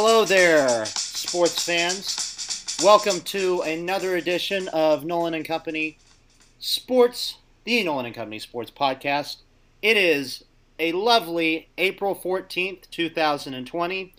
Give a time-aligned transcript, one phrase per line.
[0.00, 2.76] Hello there, sports fans.
[2.84, 5.98] Welcome to another edition of Nolan and Company
[6.60, 9.38] Sports, the Nolan and Company Sports Podcast.
[9.82, 10.44] It is
[10.78, 14.14] a lovely April 14th, 2020.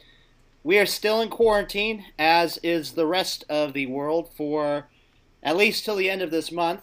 [0.65, 4.89] We are still in quarantine, as is the rest of the world, for
[5.41, 6.81] at least till the end of this month.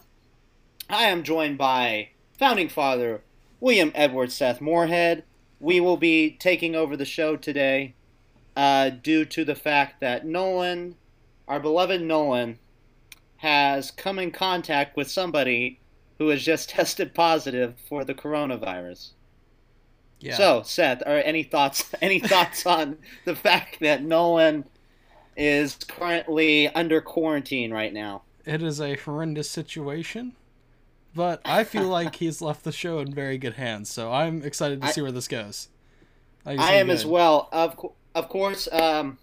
[0.89, 3.21] I am joined by founding father
[3.59, 5.23] William Edward Seth Moorhead.
[5.59, 7.93] We will be taking over the show today
[8.57, 10.95] uh, due to the fact that Nolan,
[11.47, 12.57] our beloved Nolan,
[13.37, 15.79] has come in contact with somebody
[16.17, 19.11] who has just tested positive for the coronavirus.
[20.19, 20.35] Yeah.
[20.35, 21.93] So, Seth, are any thoughts?
[22.01, 24.65] Any thoughts on the fact that Nolan
[25.35, 28.23] is currently under quarantine right now?
[28.43, 30.33] it is a horrendous situation,
[31.13, 33.89] but I feel like he's left the show in very good hands.
[33.91, 35.67] So I'm excited to I- see where this goes.
[36.45, 37.49] I am as well.
[37.51, 39.17] Of co- of course, um,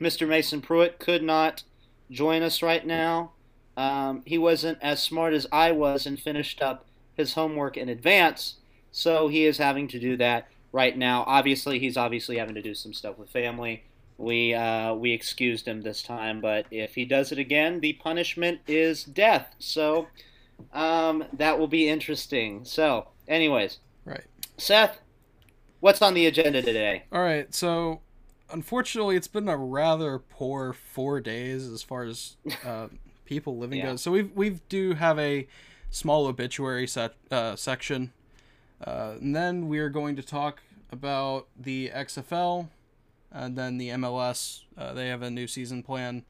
[0.00, 0.26] Mr.
[0.28, 1.62] Mason Pruitt could not
[2.10, 3.32] join us right now.
[3.76, 6.86] Um, he wasn't as smart as I was and finished up
[7.16, 8.56] his homework in advance,
[8.92, 11.24] so he is having to do that right now.
[11.26, 13.84] Obviously, he's obviously having to do some stuff with family.
[14.18, 18.60] We uh, we excused him this time, but if he does it again, the punishment
[18.66, 19.54] is death.
[19.58, 20.08] So
[20.72, 22.64] um, that will be interesting.
[22.64, 24.24] So, anyways, Right.
[24.56, 24.98] Seth,
[25.80, 27.04] what's on the agenda today?
[27.12, 27.52] All right.
[27.54, 28.00] So,
[28.52, 32.88] unfortunately, it's been a rather poor four days as far as uh,
[33.24, 33.86] people living Yeah.
[33.86, 34.02] goes.
[34.02, 35.46] So we we do have a
[35.90, 38.12] small obituary set, uh, section,
[38.86, 42.68] uh, and then we are going to talk about the XFL,
[43.32, 44.62] and then the MLS.
[44.76, 46.24] Uh, they have a new season plan.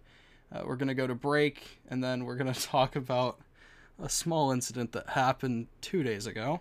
[0.53, 3.39] Uh, we're gonna go to break, and then we're gonna talk about
[4.03, 6.61] a small incident that happened two days ago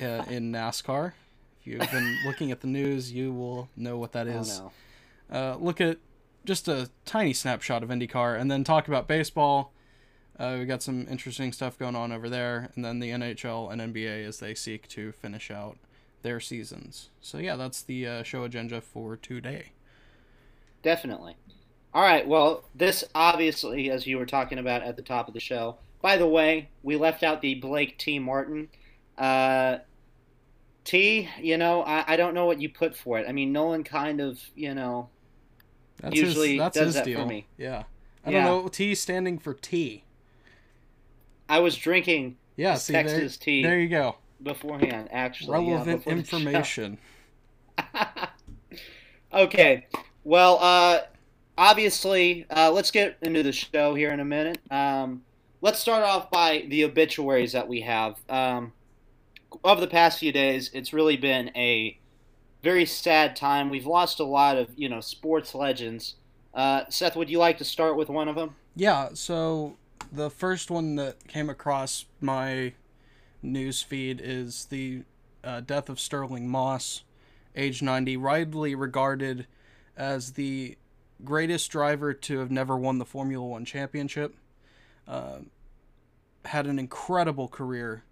[0.00, 1.12] uh, in NASCAR.
[1.60, 4.60] If you've been looking at the news, you will know what that is.
[4.60, 4.72] Oh,
[5.30, 5.38] no.
[5.38, 5.98] Uh, look at
[6.44, 9.72] just a tiny snapshot of IndyCar, and then talk about baseball.
[10.38, 13.94] Uh, we got some interesting stuff going on over there, and then the NHL and
[13.94, 15.76] NBA as they seek to finish out
[16.22, 17.10] their seasons.
[17.20, 19.72] So yeah, that's the uh, show agenda for today.
[20.82, 21.36] Definitely.
[21.92, 22.26] All right.
[22.26, 25.76] Well, this obviously, as you were talking about at the top of the show.
[26.00, 28.18] By the way, we left out the Blake T.
[28.18, 28.68] Martin.
[29.18, 29.78] Uh,
[30.84, 33.26] T, you know, I, I don't know what you put for it.
[33.28, 35.10] I mean, Nolan kind of, you know,
[36.00, 37.46] That's Usually his, that's does his that for me.
[37.58, 37.84] Yeah,
[38.24, 38.44] I Yeah.
[38.44, 38.68] don't know.
[38.68, 40.04] T standing for T.
[41.48, 44.16] I was drinking Yeah, see there, Texas tea there you go.
[44.42, 45.52] beforehand, actually.
[45.52, 46.10] Relevant show.
[46.10, 46.98] information.
[49.32, 49.86] okay.
[50.24, 51.00] Well, uh,
[51.56, 54.58] obviously, uh, let's get into the show here in a minute.
[54.70, 55.22] Um,
[55.60, 58.16] let's start off by the obituaries that we have.
[58.28, 58.72] Um,
[59.64, 61.98] over the past few days, it's really been a
[62.62, 63.70] very sad time.
[63.70, 66.16] We've lost a lot of, you know, sports legends.
[66.54, 68.56] Uh, Seth, would you like to start with one of them?
[68.76, 69.76] Yeah, so
[70.12, 72.74] the first one that came across my
[73.42, 75.02] news feed is the
[75.42, 77.02] uh, death of Stirling Moss,
[77.56, 79.46] age 90, widely regarded
[79.96, 80.76] as the
[81.24, 84.34] greatest driver to have never won the Formula One championship.
[85.06, 85.40] Uh,
[86.44, 88.04] had an incredible career.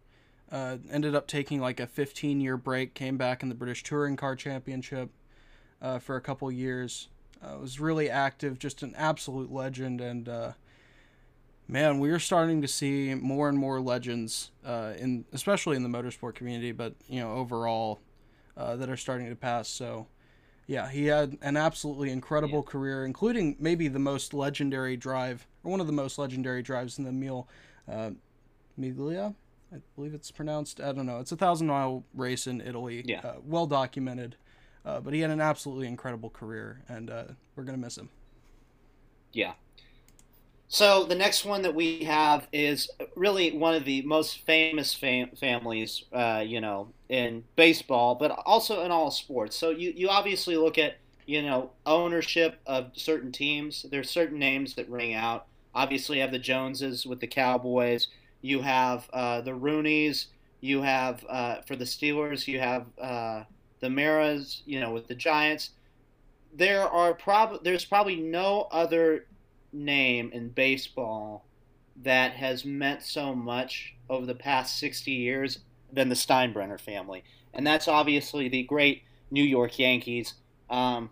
[0.50, 4.16] Uh, ended up taking like a 15 year break, came back in the British Touring
[4.16, 5.10] Car Championship
[5.82, 7.08] uh, for a couple years.
[7.42, 10.52] Uh, was really active, just an absolute legend, and uh,
[11.68, 15.88] man, we are starting to see more and more legends uh, in, especially in the
[15.88, 18.00] motorsport community, but you know overall,
[18.58, 19.68] uh, that are starting to pass.
[19.68, 20.08] So,
[20.66, 25.80] yeah, he had an absolutely incredible career, including maybe the most legendary drive, or one
[25.80, 27.48] of the most legendary drives in the Mille
[27.90, 28.10] uh,
[28.78, 29.34] Miglia.
[29.72, 30.80] I believe it's pronounced.
[30.80, 31.18] I don't know.
[31.18, 33.02] It's a thousand mile race in Italy.
[33.06, 33.20] Yeah.
[33.20, 34.36] Uh, well documented.
[34.84, 37.24] Uh, but he had an absolutely incredible career, and uh,
[37.54, 38.08] we're gonna miss him.
[39.32, 39.52] Yeah.
[40.68, 45.30] So the next one that we have is really one of the most famous fam-
[45.30, 49.56] families, uh, you know, in baseball, but also in all sports.
[49.56, 53.86] So you, you obviously look at, you know, ownership of certain teams.
[53.90, 55.46] There's certain names that ring out.
[55.74, 58.08] Obviously, you have the Joneses with the Cowboys.
[58.40, 60.26] You have uh, the Rooneys.
[60.60, 62.46] You have uh, for the Steelers.
[62.46, 63.44] You have uh,
[63.80, 64.62] the Maras.
[64.66, 65.70] You know, with the Giants.
[66.54, 69.26] There are prob there's probably no other
[69.72, 71.44] name in baseball
[72.02, 75.58] that has meant so much over the past 60 years
[75.92, 77.24] than the Steinbrenner family.
[77.52, 80.34] And that's obviously the great New York Yankees.
[80.70, 81.10] Um,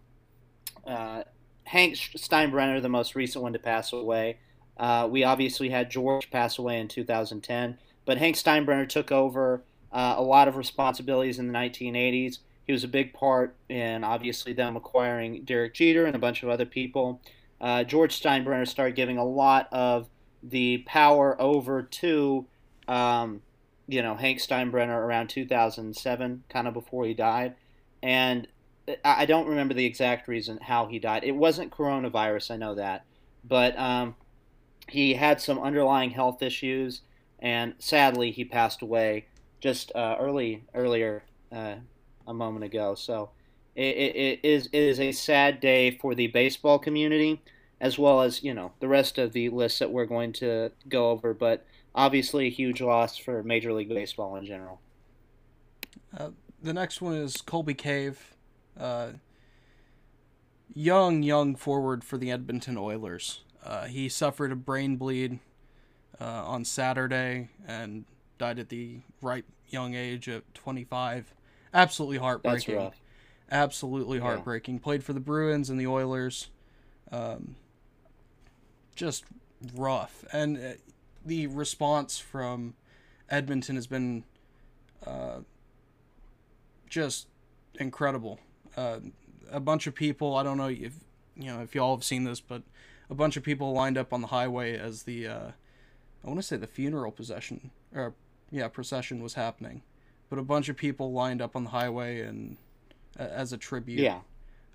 [0.87, 1.25] uh,
[1.65, 4.39] Hank Steinbrenner, the most recent one to pass away.
[4.77, 9.63] Uh, we obviously had George pass away in 2010, but Hank Steinbrenner took over
[9.93, 12.39] uh, a lot of responsibilities in the 1980s.
[12.67, 16.49] he was a big part in obviously them acquiring Derek Jeter and a bunch of
[16.49, 17.21] other people.
[17.61, 20.09] Uh, George Steinbrenner started giving a lot of
[20.43, 22.47] the power over to,
[22.87, 23.41] um,
[23.89, 27.55] you know, Hank Steinbrenner around 2007, kind of before he died.
[28.03, 28.47] And
[29.05, 31.25] I don't remember the exact reason how he died.
[31.25, 33.05] It wasn't coronavirus, I know that.
[33.43, 34.15] But um,
[34.89, 37.03] he had some underlying health issues,
[37.39, 39.27] and sadly, he passed away
[39.61, 41.77] just uh, early earlier uh,
[42.27, 42.95] a moment ago.
[42.95, 43.31] So
[43.75, 47.43] it, it, it is it is a sad day for the baseball community,
[47.81, 51.11] as well as you know the rest of the list that we're going to go
[51.11, 51.35] over.
[51.35, 54.81] But obviously, a huge loss for Major League Baseball in general.
[56.17, 56.31] Uh,
[56.63, 58.35] the next one is Colby Cave,
[58.79, 59.11] uh,
[60.73, 63.43] young young forward for the Edmonton Oilers.
[63.67, 65.41] Uh, he suffered a brain bleed
[66.21, 68.05] uh, on Saturday and
[68.39, 71.35] died at the ripe young age of 25.
[71.75, 72.75] Absolutely heartbreaking.
[72.75, 73.01] That's rough.
[73.51, 74.77] Absolutely heartbreaking.
[74.77, 74.83] Yeah.
[74.83, 76.49] Played for the Bruins and the Oilers.
[77.11, 77.57] Um,
[78.95, 79.25] just
[79.75, 80.25] rough.
[80.33, 80.61] And uh,
[81.25, 82.75] the response from
[83.29, 84.23] Edmonton has been
[85.05, 85.41] uh,
[86.89, 87.27] just
[87.81, 88.39] incredible.
[88.77, 89.01] Uh,
[89.51, 90.95] a bunch of people, I don't know if
[91.37, 92.63] you know if y'all have seen this, but
[93.11, 95.51] a bunch of people lined up on the highway as the uh,
[96.25, 98.15] I want to say the funeral procession or
[98.51, 99.83] yeah procession was happening,
[100.29, 102.57] but a bunch of people lined up on the highway and
[103.19, 104.01] uh, as a tribute.
[104.01, 104.21] Yeah.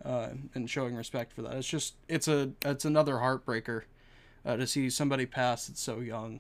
[0.03, 1.53] Uh, and showing respect for that.
[1.53, 3.83] It's just it's a it's another heartbreaker
[4.43, 6.39] uh, to see somebody pass that's so young.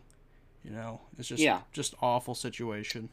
[0.63, 1.61] You know, it's just yeah.
[1.71, 3.09] just awful situation.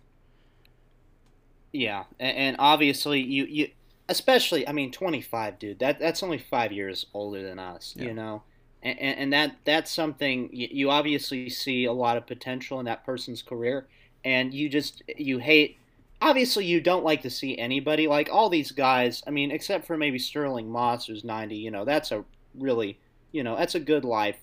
[1.72, 3.70] Yeah, and, obviously you you
[4.08, 5.78] especially I mean 25, dude.
[5.78, 7.94] That that's only five years older than us.
[7.96, 8.06] Yeah.
[8.06, 8.42] You know,
[8.82, 13.42] and, and that that's something you obviously see a lot of potential in that person's
[13.42, 13.86] career.
[14.24, 15.76] And you just you hate
[16.20, 19.96] obviously you don't like to see anybody like all these guys i mean except for
[19.96, 22.98] maybe stirling moss who's 90 you know that's a really
[23.32, 24.38] you know that's a good life.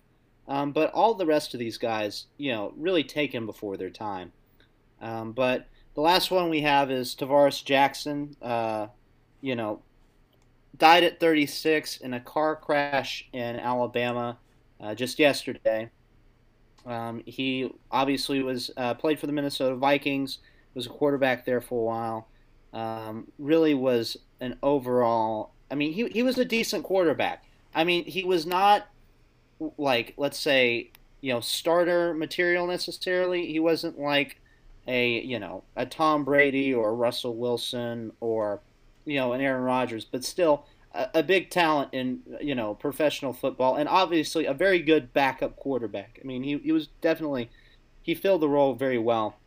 [0.47, 4.31] Um, but all the rest of these guys you know really taken before their time.
[5.01, 8.87] Um, but the last one we have is Tarvaris Jackson uh,
[9.41, 9.81] you know
[10.77, 14.37] died at 36 in a car crash in Alabama
[14.79, 15.89] uh, just yesterday.
[16.85, 20.39] Um, he obviously was uh, played for the Minnesota Vikings.
[20.73, 22.27] Was a quarterback there for a while.
[22.73, 25.53] Um, really was an overall.
[25.71, 27.45] I mean, he he was a decent quarterback.
[27.73, 28.87] I mean, he was not
[29.77, 33.47] like let's say you know starter material necessarily.
[33.47, 34.41] He wasn't like
[34.87, 38.61] a you know a Tom Brady or Russell Wilson or
[39.05, 43.33] you know, an Aaron Rodgers, but still a, a, big talent in you know professional
[43.33, 46.19] football, and obviously a very good backup quarterback.
[46.21, 47.49] I mean, he, he was definitely
[48.01, 49.37] he filled the role very well,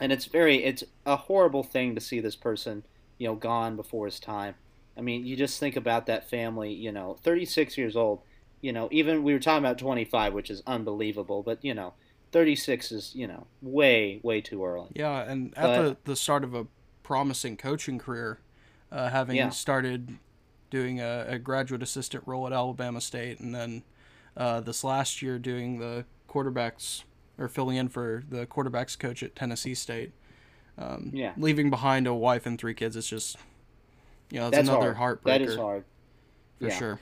[0.00, 2.84] and it's very it's a horrible thing to see this person
[3.18, 4.54] you know gone before his time.
[4.96, 6.72] I mean, you just think about that family.
[6.72, 8.22] You know, 36 years old.
[8.62, 11.94] You know, even we were talking about 25, which is unbelievable, but you know.
[12.32, 14.90] 36 is, you know, way, way too early.
[14.94, 16.66] Yeah, and at but, the, the start of a
[17.02, 18.40] promising coaching career,
[18.90, 19.50] uh, having yeah.
[19.50, 20.18] started
[20.70, 23.82] doing a, a, graduate assistant role at Alabama State, and then
[24.36, 27.04] uh, this last year doing the quarterbacks
[27.38, 30.12] or filling in for the quarterbacks coach at Tennessee State.
[30.78, 31.32] Um, yeah.
[31.36, 33.36] Leaving behind a wife and three kids, it's just,
[34.30, 35.20] you know, it's That's another hard.
[35.20, 35.24] heartbreaker.
[35.24, 35.84] That is hard.
[36.58, 36.78] For yeah.
[36.78, 37.00] sure.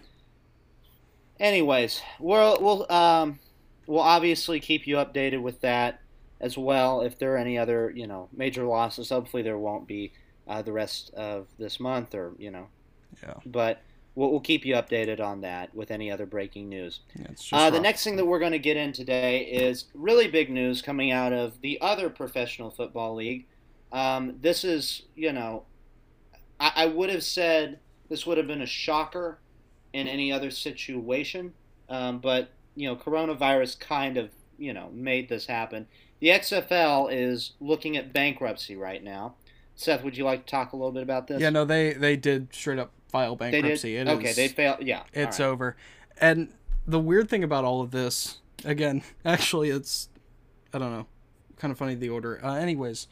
[1.41, 3.41] Anyways, we'll we'll um
[3.87, 6.01] we'll obviously keep you updated with that
[6.41, 7.01] as well.
[7.01, 10.13] If there are any other you know major losses, hopefully there won't be
[10.47, 12.69] uh, the rest of this month, or you know.
[13.23, 13.35] Yeah.
[13.47, 13.83] But
[14.15, 17.01] we'll, we'll keep you updated on that with any other breaking news.
[17.15, 20.51] Yeah, uh, the next thing that we're going to get in today is really big
[20.51, 23.47] news coming out of the other professional football league.
[23.93, 25.65] Um, this is, you know,
[26.59, 29.39] I, I would have said this would have been a shocker
[29.93, 31.53] in any other situation,
[31.89, 35.87] um, but you know, coronavirus kind of you know made this happen.
[36.21, 39.35] The XFL is looking at bankruptcy right now.
[39.77, 41.41] Seth, would you like to talk a little bit about this?
[41.41, 43.95] Yeah, no, they they did straight up file bankruptcy.
[43.95, 44.09] Did?
[44.09, 44.83] okay, they failed.
[44.83, 45.47] Yeah, it's right.
[45.47, 45.77] over.
[46.21, 46.53] And
[46.87, 50.09] the weird thing about all of this, again, actually, it's
[50.73, 51.07] I don't know,
[51.57, 52.41] kind of funny the order.
[52.45, 53.09] Uh, anyways,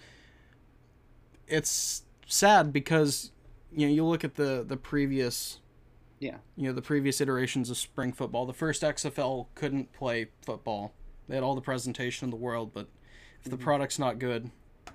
[1.47, 3.31] it's sad because
[3.75, 5.59] you know you look at the the previous
[6.19, 10.95] yeah you know the previous iterations of spring football the first xfl couldn't play football
[11.28, 12.87] they had all the presentation in the world but
[13.40, 13.64] if the mm-hmm.
[13.64, 14.50] product's not good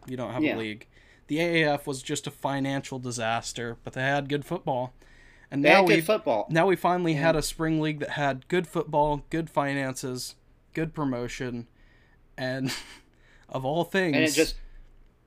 [0.08, 0.56] you don't have yeah.
[0.56, 0.88] a league
[1.28, 4.94] the AAF was just a financial disaster, but they had good football.
[5.50, 6.48] And they now we football.
[6.50, 7.22] Now we finally yeah.
[7.22, 10.36] had a spring league that had good football, good finances,
[10.74, 11.68] good promotion,
[12.38, 12.74] and
[13.50, 14.56] of all things, and it just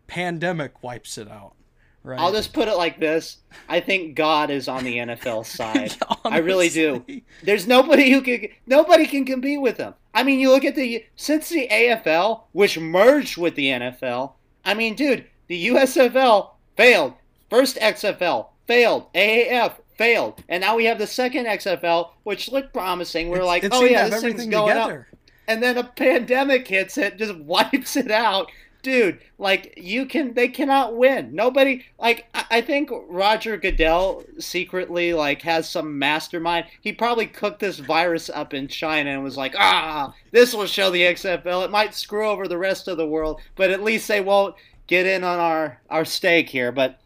[0.07, 1.55] pandemic wipes it out.
[2.03, 2.19] Right.
[2.19, 3.39] I'll just put it like this:
[3.69, 5.95] I think God is on the NFL side.
[6.25, 7.05] I really do.
[7.43, 9.95] There's nobody who can nobody can compete with them.
[10.13, 14.33] I mean, you look at the since the AFL, which merged with the NFL.
[14.65, 17.15] I mean, dude, the USFL failed.
[17.51, 19.13] First XFL failed.
[19.15, 23.29] AAF failed, and now we have the second XFL, which looked promising.
[23.29, 25.05] We're It's- like, oh yeah, this thing's going up
[25.49, 28.51] and then a pandemic hits it, just wipes it out.
[28.83, 31.35] Dude, like you can, they cannot win.
[31.35, 36.65] Nobody, like I think Roger Goodell secretly like has some mastermind.
[36.81, 40.91] He probably cooked this virus up in China and was like, ah, this will show
[40.91, 41.65] the XFL.
[41.65, 44.55] It might screw over the rest of the world, but at least they won't
[44.91, 46.71] get in on our our stake here.
[46.73, 47.01] But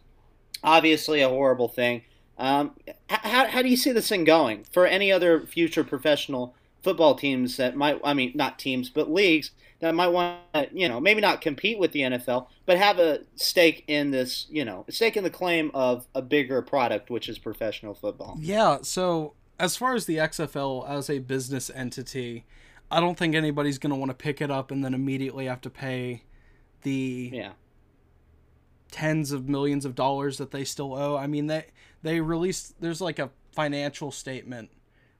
[0.64, 2.02] obviously, a horrible thing.
[2.36, 2.72] Um,
[3.08, 6.56] how how do you see this thing going for any other future professional?
[6.84, 10.86] football teams that might I mean not teams but leagues that might want to you
[10.86, 14.84] know maybe not compete with the NFL but have a stake in this you know
[14.90, 18.36] stake in the claim of a bigger product which is professional football.
[18.38, 22.44] Yeah, so as far as the XFL as a business entity,
[22.90, 25.62] I don't think anybody's going to want to pick it up and then immediately have
[25.62, 26.24] to pay
[26.82, 27.52] the Yeah.
[28.94, 31.16] Tens of millions of dollars that they still owe.
[31.16, 31.66] I mean, they
[32.04, 34.70] they released there's like a financial statement,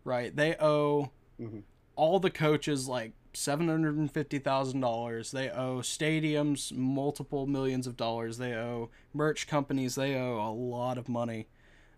[0.04, 0.34] right?
[0.34, 1.64] They owe Mhm.
[1.96, 5.32] all the coaches like seven hundred and fifty thousand dollars.
[5.32, 8.38] They owe stadiums multiple millions of dollars.
[8.38, 9.96] They owe merch companies.
[9.96, 11.48] They owe a lot of money.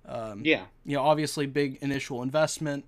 [0.06, 0.64] Um, Yeah.
[0.86, 2.86] you know, obviously big initial investment.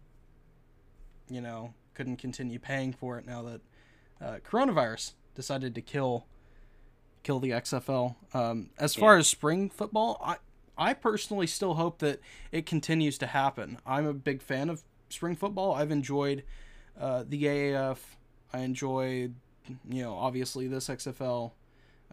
[1.29, 3.61] You know, couldn't continue paying for it now that
[4.21, 6.27] uh, coronavirus decided to kill
[7.29, 8.17] kill the XFL.
[8.33, 9.19] Um, as far Yeah.
[9.21, 10.37] as spring football, I
[10.81, 12.21] I personally still hope that
[12.53, 13.79] it continues to happen.
[13.85, 15.75] I'm a big fan of spring football.
[15.75, 16.43] I've enjoyed
[16.99, 17.99] uh, the AAF.
[18.53, 19.35] I enjoyed,
[19.91, 21.53] you know, obviously this XFL.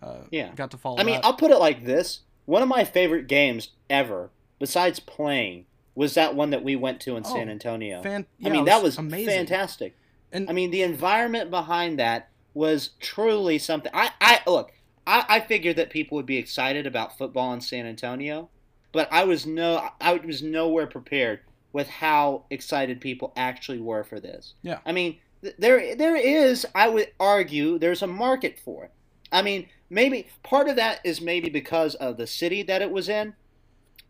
[0.02, 0.52] Uh, Yeah.
[0.56, 0.98] got to follow.
[0.98, 1.26] I mean, that.
[1.26, 6.36] I'll put it like this: one of my favorite games ever, besides playing, was that
[6.36, 8.02] one that we went to in San Oh, Antonio.
[8.02, 9.30] Fan- yeah, I mean, it that was amazing.
[9.30, 9.96] fantastic.
[10.34, 13.92] And I mean, the environment behind that was truly something.
[13.94, 14.74] I, I look,
[15.08, 18.50] I, I figured that people would be excited about football in San Antonio,
[18.92, 21.42] but I was no, I was nowhere prepared
[21.74, 24.54] with how excited people actually were for this.
[24.62, 24.80] Yeah.
[24.86, 25.18] I mean,
[25.60, 28.92] there, there is, I would argue, there's a market for it.
[29.32, 33.10] I mean, maybe part of that is maybe because of the city that it was
[33.10, 33.34] in,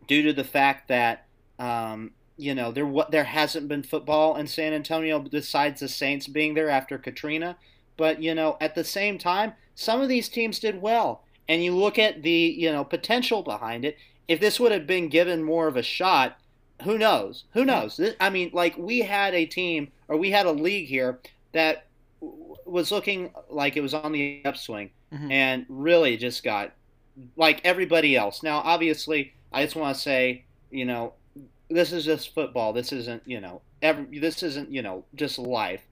[0.06, 1.26] due to the fact that
[1.58, 6.26] um, you know there what there hasn't been football in San Antonio besides the Saints
[6.26, 7.56] being there after Katrina.
[7.96, 11.74] But you know, at the same time, some of these teams did well, and you
[11.74, 13.96] look at the you know potential behind it.
[14.28, 16.38] If this would have been given more of a shot,
[16.82, 17.44] who knows?
[17.52, 17.96] Who knows?
[17.96, 21.20] This, I mean, like we had a team or we had a league here
[21.52, 21.86] that
[22.20, 25.30] was looking like it was on the upswing, Mhm.
[25.30, 26.72] and really just got
[27.36, 28.42] like everybody else.
[28.42, 31.12] Now, obviously, I just want to say, you know,
[31.70, 32.72] this is just football.
[32.72, 35.82] This isn't, you know, every, this isn't, you know, just life.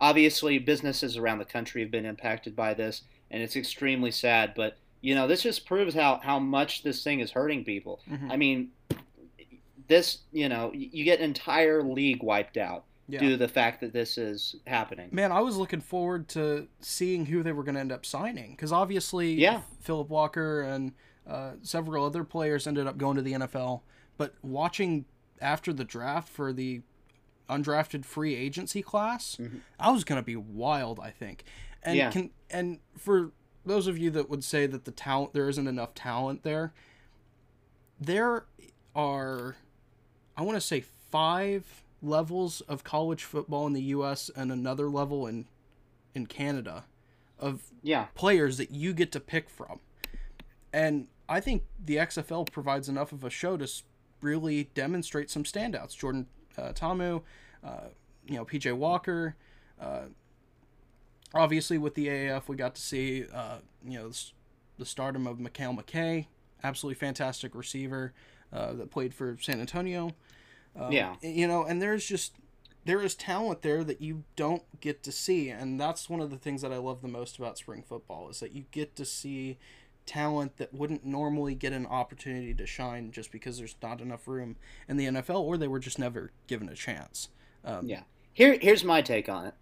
[0.00, 4.52] Obviously, businesses around the country have been impacted by this, and it's extremely sad.
[4.54, 8.00] But you know, this just proves how how much this thing is hurting people.
[8.10, 8.30] Mhm.
[8.30, 8.70] I mean,
[9.86, 13.20] this, you know, you get an entire league wiped out Yeah.
[13.20, 15.10] due to the fact that this is happening.
[15.12, 18.52] Man, I was looking forward to seeing who they were going to end up signing
[18.52, 19.60] because obviously, Yeah.
[19.80, 20.92] Philip Walker and
[21.26, 23.82] uh, several other players ended up going to the NFL.
[24.16, 25.04] But watching
[25.40, 26.80] after the draft for the
[27.48, 29.60] undrafted free agency class, Mhm.
[29.78, 30.98] I was going to be wild.
[31.00, 31.44] I think,
[31.82, 32.10] and Yeah.
[32.10, 33.32] can and for
[33.66, 36.72] those of you that would say that the talent there isn't enough talent there,
[38.00, 38.46] there
[38.94, 39.56] are,
[40.36, 44.30] I want to say five levels of college football in the U.S.
[44.34, 45.46] and another level in
[46.14, 46.84] in Canada
[47.40, 49.80] of Yeah, players that you get to pick from.
[50.72, 53.68] And I think the XFL provides enough of a show to
[54.20, 55.96] really demonstrate some standouts.
[55.96, 57.20] Jordan uh, Ta'amu,
[57.64, 57.88] uh,
[58.26, 59.36] you know, PJ Walker.
[59.80, 60.04] Uh,
[61.34, 64.32] obviously, with the AAF, we got to see, uh, you know, s-
[64.78, 66.26] the stardom of Mekale McKay,
[66.62, 68.12] absolutely fantastic receiver
[68.52, 70.10] uh, that played for San Antonio.
[70.76, 71.16] Um, Yeah.
[71.22, 72.34] You know, and there's just
[72.84, 76.36] there is talent there that you don't get to see and that's one of the
[76.36, 79.56] things that i love the most about spring football is that you get to see
[80.06, 84.56] talent that wouldn't normally get an opportunity to shine just because there's not enough room
[84.88, 87.28] in the nfl or they were just never given a chance
[87.64, 88.02] um, Yeah.
[88.32, 89.54] Here, here's my take on it.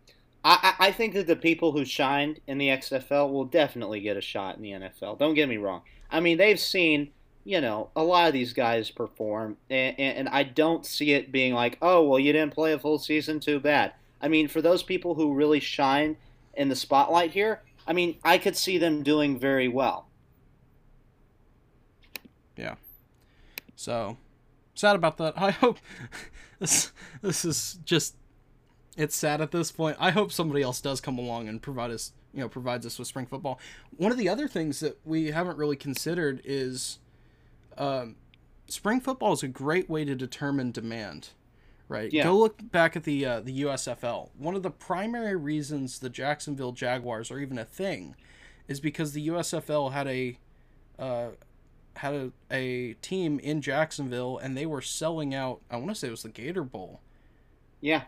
[0.44, 4.20] I, I think that the people who shined in the XFL will definitely get a
[4.20, 5.18] shot in the NFL.
[5.18, 5.82] Don't get me wrong.
[6.10, 7.12] I mean, they've seen,
[7.44, 11.30] you know, a lot of these guys perform, and, and, and I don't see it
[11.30, 13.92] being like, oh, well, you didn't play a full season, too bad.
[14.20, 16.16] I mean, for those people who really shine
[16.54, 20.06] in the spotlight here, I mean, I could see them doing very well.
[22.56, 22.74] Yeah.
[23.76, 24.16] So
[24.74, 25.34] sad about that.
[25.36, 25.78] I hope
[26.58, 28.16] this this is just
[28.96, 29.96] it's sad at this point.
[29.98, 33.08] I hope somebody else does come along and provide us, you know, provides us with
[33.08, 33.58] spring football.
[33.96, 36.98] One of the other things that we haven't really considered is
[37.78, 38.16] um,
[38.66, 41.30] spring football is a great way to determine demand.
[41.88, 42.12] Right.
[42.12, 42.24] Yeah.
[42.24, 44.30] Go look back at the uh, the USFL.
[44.38, 48.14] One of the primary reasons the Jacksonville Jaguars are even a thing
[48.68, 50.38] is because the USFL had a
[50.98, 51.28] uh,
[51.96, 55.60] had a, a team in Jacksonville and they were selling out.
[55.70, 57.00] I want to say it was the Gator Bowl.
[57.80, 58.02] Yeah.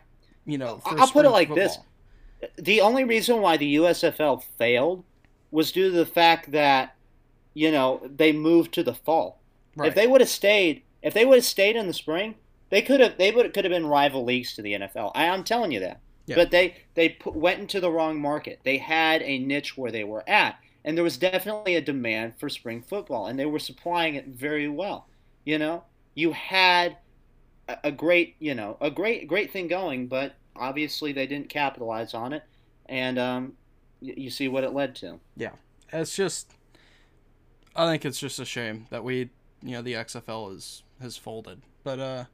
[0.45, 1.77] You know, I'll put it like this.
[2.57, 5.03] The only reason why the USFL failed
[5.51, 6.95] was due to the fact that,
[7.53, 9.39] you know, they moved to the fall.
[9.75, 9.89] Right.
[9.89, 12.35] If they would have stayed, if they would have stayed in the spring,
[12.69, 15.11] they could have they would could have been rival leagues to the NFL.
[15.15, 15.99] I, I'm telling you that.
[16.25, 16.35] Yeah.
[16.35, 18.59] But they they put, went into the wrong market.
[18.63, 22.47] They had a niche where they were at, and there was definitely a demand for
[22.47, 25.07] spring football, and they were supplying it very well.
[25.43, 26.97] You know, you had
[27.67, 32.31] a, great you know a great great thing going, but obviously they didn't capitalize on
[32.31, 32.43] it,
[32.85, 33.53] and um,
[33.99, 35.19] you see what it led to.
[35.35, 35.53] Yeah,
[35.91, 36.53] it's just
[37.75, 39.31] I think it's just a shame that we
[39.63, 41.61] you know the XFL is has folded.
[41.83, 42.25] But uh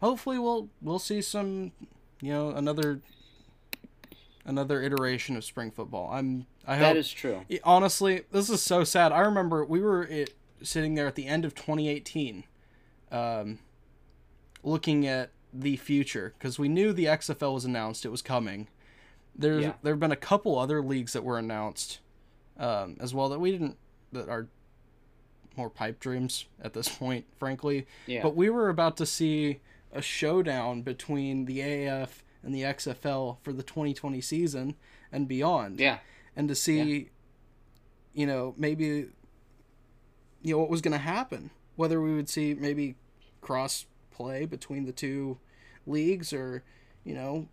[0.00, 1.72] hopefully we'll we'll see some
[2.20, 3.00] you know another
[4.44, 6.10] another iteration of spring football.
[6.12, 7.42] I'm I hope That is true.
[7.62, 9.12] honestly this is so sad.
[9.12, 12.44] I remember we were it, sitting there at the end of 2018
[13.12, 13.58] um
[14.62, 18.68] looking at the future because we knew the XFL was announced, it was coming.
[19.36, 19.72] There's Yeah.
[19.82, 22.00] there've been a couple other leagues that were announced
[22.58, 23.76] um, as well that we didn't
[24.12, 24.46] that are
[25.56, 27.86] more pipe dreams at this point, frankly.
[28.06, 28.22] Yeah.
[28.22, 29.60] But we were about to see
[29.92, 34.76] a showdown between the AAF and the XFL for the 2020 season
[35.10, 35.80] and beyond.
[35.80, 35.98] yeah.
[36.36, 37.10] And to see,
[38.12, 39.06] you know, maybe,
[40.42, 41.50] you know, what was going to happen.
[41.76, 42.96] Whether we would see maybe
[43.40, 45.38] cross play between the two
[45.86, 46.62] leagues or,
[47.04, 47.48] you know,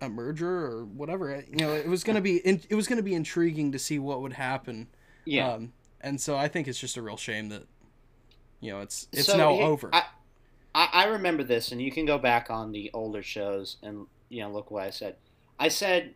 [0.00, 1.42] a merger or whatever.
[1.50, 3.98] You know, it was going to be it was going to be intriguing to see
[3.98, 4.88] what would happen.
[5.24, 5.52] Yeah.
[5.52, 7.64] Um, and so I think it's just a real shame that,
[8.60, 9.90] you know, it's it's So, now he- over.
[9.94, 10.04] I
[10.74, 14.50] I remember this, and you can go back on the older shows and you know
[14.50, 15.16] look what I said.
[15.58, 16.14] I said,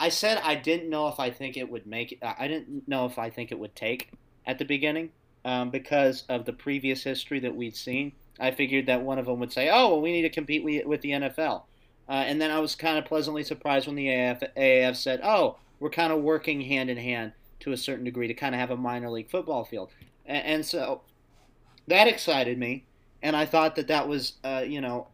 [0.00, 2.18] I said I didn't know if I think it would make.
[2.22, 4.10] I didn't know if I think it would take
[4.46, 5.10] at the beginning
[5.44, 8.12] um, because of the previous history that we'd seen.
[8.40, 11.02] I figured that one of them would say, "Oh, well, we need to compete with
[11.02, 11.62] the NFL,"
[12.08, 15.58] uh, and then I was kind of pleasantly surprised when the AAF, AAF said, "Oh,
[15.78, 18.70] we're kind of working hand in hand to a certain degree to kind of have
[18.70, 19.90] a minor league football field,"
[20.24, 21.02] and, and so
[21.86, 22.84] that excited me,
[23.22, 25.08] and I thought that that was, uh, you know,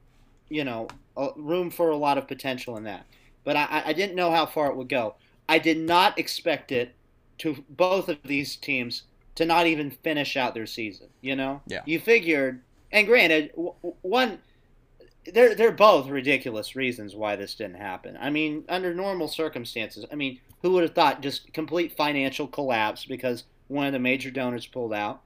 [0.48, 0.88] you know,
[1.36, 3.06] room for a lot of potential in that.
[3.44, 5.14] But I, I didn't know how far it would go.
[5.48, 6.94] I did not expect it
[7.38, 9.04] to both of these teams
[9.36, 11.08] to not even finish out their season.
[11.20, 11.82] You know, Yeah.
[11.86, 13.52] You figured, and granted,
[14.02, 14.38] one,
[15.32, 18.18] they're they're both ridiculous reasons why this didn't happen.
[18.20, 23.04] I mean, under normal circumstances, I mean, who would have thought just complete financial collapse
[23.04, 25.22] because one of the major donors pulled out?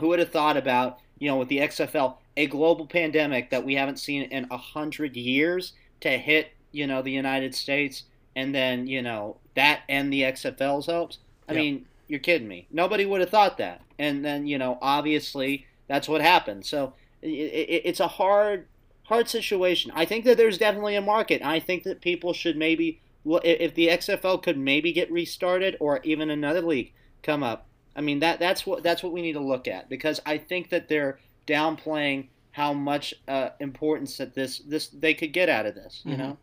[0.00, 3.74] Who would have thought about you know with the XFL a global pandemic that we
[3.74, 8.04] haven't seen in a hundred years to hit you know the United States
[8.36, 11.18] and then you know that and the XFL's hopes?
[11.48, 11.60] I Yep.
[11.60, 12.66] mean, you're kidding me.
[12.70, 13.82] Nobody would have thought that.
[13.98, 16.64] And then you know obviously that's what happened.
[16.66, 18.66] So it, it, it's a hard
[19.04, 19.90] hard situation.
[19.94, 21.42] I think that there's definitely a market.
[21.42, 26.00] I think that people should maybe well, if the XFL could maybe get restarted or
[26.04, 27.66] even another league come up.
[27.98, 30.70] I mean that that's what that's what we need to look at because I think
[30.70, 35.74] that they're downplaying how much uh, importance that this this they could get out of
[35.74, 36.18] this, you Mhm.
[36.18, 36.38] know.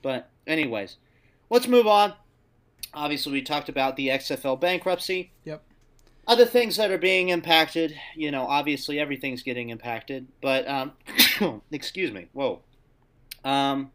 [0.00, 0.96] But anyways,
[1.50, 2.14] let's move on.
[2.94, 5.30] Obviously, we talked about the XFL bankruptcy.
[5.44, 5.62] Yep.
[6.26, 10.92] Other things that are being impacted, you know, obviously everything's getting impacted, but um,
[11.70, 12.62] excuse me, whoa,
[13.44, 13.90] um,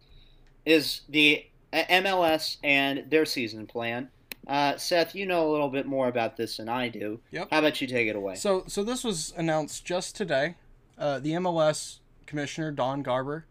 [0.65, 4.09] is the uh, MLS and their season plan.
[4.49, 7.19] Uh, Seth, you know a little bit more about this than I do.
[7.29, 7.49] Yep.
[7.51, 8.33] How about you take it away?
[8.33, 10.55] So, so this was announced just today.
[10.97, 13.45] Uh, the MLS commissioner Don Garber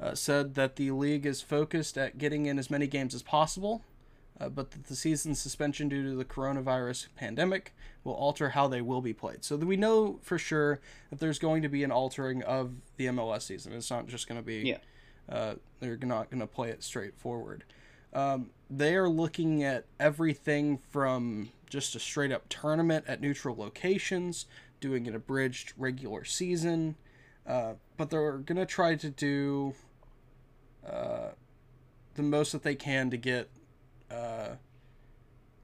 [0.00, 3.82] uh, said that the league is focused at getting in as many games as possible,
[4.40, 8.82] uh, but that the season suspension due to the coronavirus pandemic will alter how they
[8.82, 9.44] will be played.
[9.44, 13.06] So that we know for sure that there's going to be an altering of the
[13.06, 13.72] MLS season.
[13.74, 14.70] It's not just going to be.
[14.70, 14.78] Yeah.
[15.28, 17.62] Uh, they're not going to play it straightforward.
[18.12, 24.46] Um, they are looking at everything from just a straight up tournament at neutral locations,
[24.80, 26.96] doing an abridged regular season,
[27.46, 29.74] uh, but they're going to try to do
[30.86, 31.30] uh,
[32.14, 33.48] the most that they can to get
[34.10, 34.56] uh,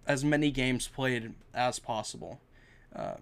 [0.06, 2.40] as many games played as possible.
[2.94, 3.14] Uh,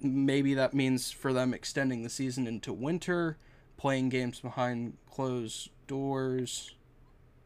[0.00, 3.38] maybe that means for them extending the season into winter,
[3.76, 6.74] playing games behind closed doors.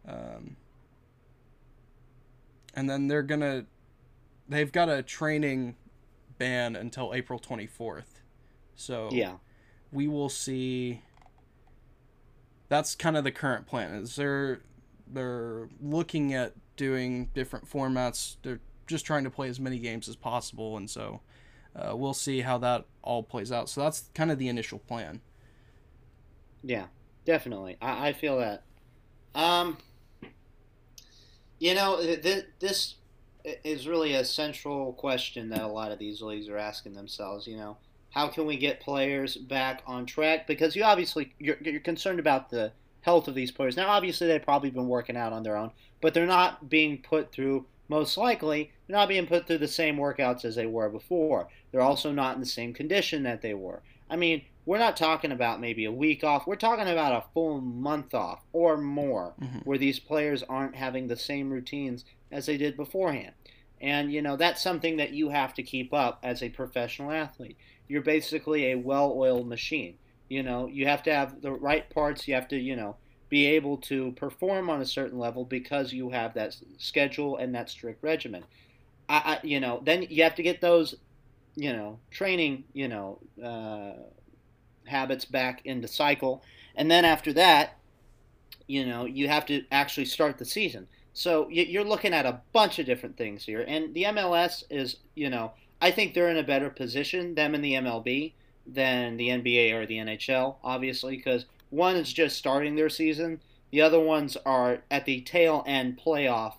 [0.06, 0.56] Um,
[2.74, 3.66] and then they're going to
[4.48, 5.76] they've got a training
[6.38, 8.20] ban until April 24th.
[8.74, 9.36] So Yeah.
[9.92, 11.02] we will see
[12.68, 13.94] that's kind of the current plan.
[13.94, 14.60] Is they're
[15.06, 18.36] they're looking at doing different formats.
[18.42, 21.20] They're just trying to play as many games as possible and so
[21.74, 23.68] uh, we'll see how that all plays out.
[23.68, 25.20] So that's kind of the initial plan.
[26.62, 26.86] Yeah,
[27.24, 27.76] definitely.
[27.80, 28.62] I, I feel that.
[29.34, 29.78] Um,
[31.62, 32.96] you know, th- th- this
[33.62, 37.46] is really a central question that a lot of these leagues are asking themselves.
[37.46, 37.76] You know,
[38.10, 40.48] how can we get players back on track?
[40.48, 42.72] Because you obviously you're, you're concerned about the
[43.02, 43.76] health of these players.
[43.76, 45.70] Now, obviously, they've probably been working out on their own,
[46.00, 47.64] but they're not being put through.
[47.86, 51.46] Most likely, they're not being put through the same workouts as they were before.
[51.70, 53.82] They're also not in the same condition that they were.
[54.12, 56.46] I mean, we're not talking about maybe a week off.
[56.46, 59.64] We're talking about a full month off or more Mhm.
[59.64, 63.32] where these players aren't having the same routines as they did beforehand.
[63.80, 67.56] And, you know, that's something that you have to keep up as a professional athlete.
[67.88, 69.96] You're basically a well oiled machine.
[70.28, 72.28] You know, you have to have the right parts.
[72.28, 72.96] You have to, you know,
[73.30, 77.70] be able to perform on a certain level because you have that schedule and that
[77.70, 78.44] strict regimen.
[79.08, 80.94] I, I you know, then you have to get those,
[81.54, 83.92] you know, training, you know, uh,
[84.88, 86.42] habits back into cycle,
[86.74, 87.78] and then after that,
[88.66, 90.86] you know, you have to actually start the season.
[91.14, 95.28] So you're looking at a bunch of different things here, and the MLS is, you
[95.28, 98.32] know, I think they're in a better position, them and the MLB,
[98.66, 103.82] than the NBA or the NHL, obviously, because one is just starting their season, the
[103.82, 106.54] other ones are at the tail end playoff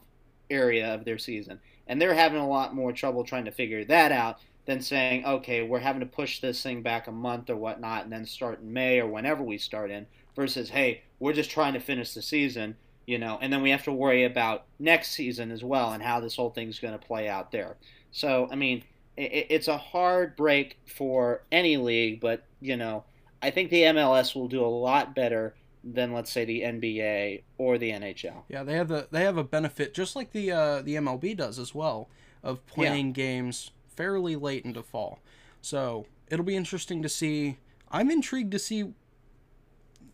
[0.50, 4.12] area of their season, and they're having a lot more trouble trying to figure that
[4.12, 8.04] out than saying, okay, we're having to push this thing back a month or whatnot,
[8.04, 11.74] and then start in May or whenever we start in, versus, hey, we're just trying
[11.74, 15.52] to finish the season, you know, and then we have to worry about next season
[15.52, 17.76] as well and how this whole thing's going to play out there.
[18.12, 18.84] So, I mean,
[19.18, 23.04] it, it's a hard break for any league, but, you know,
[23.42, 27.78] I think the MLS will do a lot better than, let's say, the NBA or
[27.78, 28.44] the NHL.
[28.48, 31.60] Yeah, they have the they have a benefit just like the uh, the MLB does
[31.60, 32.10] as well
[32.42, 35.20] of playing games fairly late into fall.
[35.62, 37.58] So it'll be interesting to see.
[37.92, 38.94] I'm intrigued to see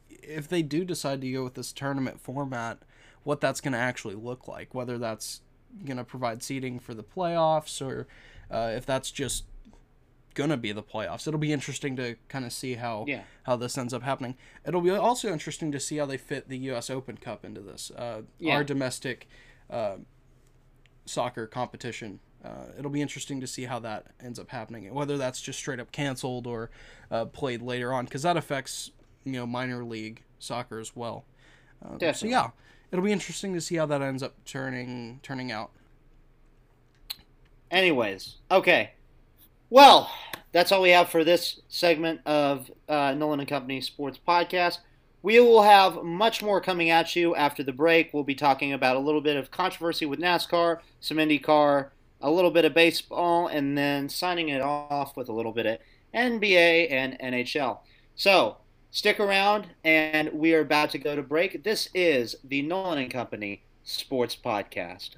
[0.09, 2.79] if they do decide to go with this tournament format,
[3.23, 4.73] what that's going to actually look like.
[4.75, 5.41] Whether that's
[5.85, 8.07] going to provide seating for the playoffs or
[8.51, 9.45] uh, if that's just
[10.35, 11.27] going to be the playoffs.
[11.27, 13.23] It'll be interesting to kind of see how Yeah.
[13.43, 14.35] how this ends up happening.
[14.65, 16.89] It'll be also interesting to see how they fit the U.S.
[16.89, 17.91] Open Cup into this.
[17.91, 18.55] Uh, Yeah.
[18.55, 19.27] Our domestic
[19.69, 19.97] uh,
[21.05, 22.19] soccer competition.
[22.43, 24.93] Uh, it'll be interesting to see how that ends up happening.
[24.93, 26.69] Whether that's just straight up canceled or
[27.11, 28.91] uh, played later on, because that affects
[29.25, 31.25] you know minor league soccer as well.
[31.83, 32.49] Um, so yeah,
[32.91, 35.71] it'll be interesting to see how that ends up turning turning out.
[37.71, 38.91] Anyways, okay.
[39.69, 40.11] Well,
[40.51, 44.79] that's all we have for this segment of uh, Nolan and Company Sports Podcast.
[45.21, 48.13] We will have much more coming at you after the break.
[48.13, 51.89] We'll be talking about a little bit of controversy with NASCAR, some IndyCar,
[52.21, 55.79] a little bit of baseball, and then signing it off with a little bit of
[56.13, 57.79] NBA and NHL.
[58.15, 58.57] So
[58.91, 61.63] stick around, and we are about to go to break.
[61.63, 65.11] This is the Nolan and Company Sports Podcast.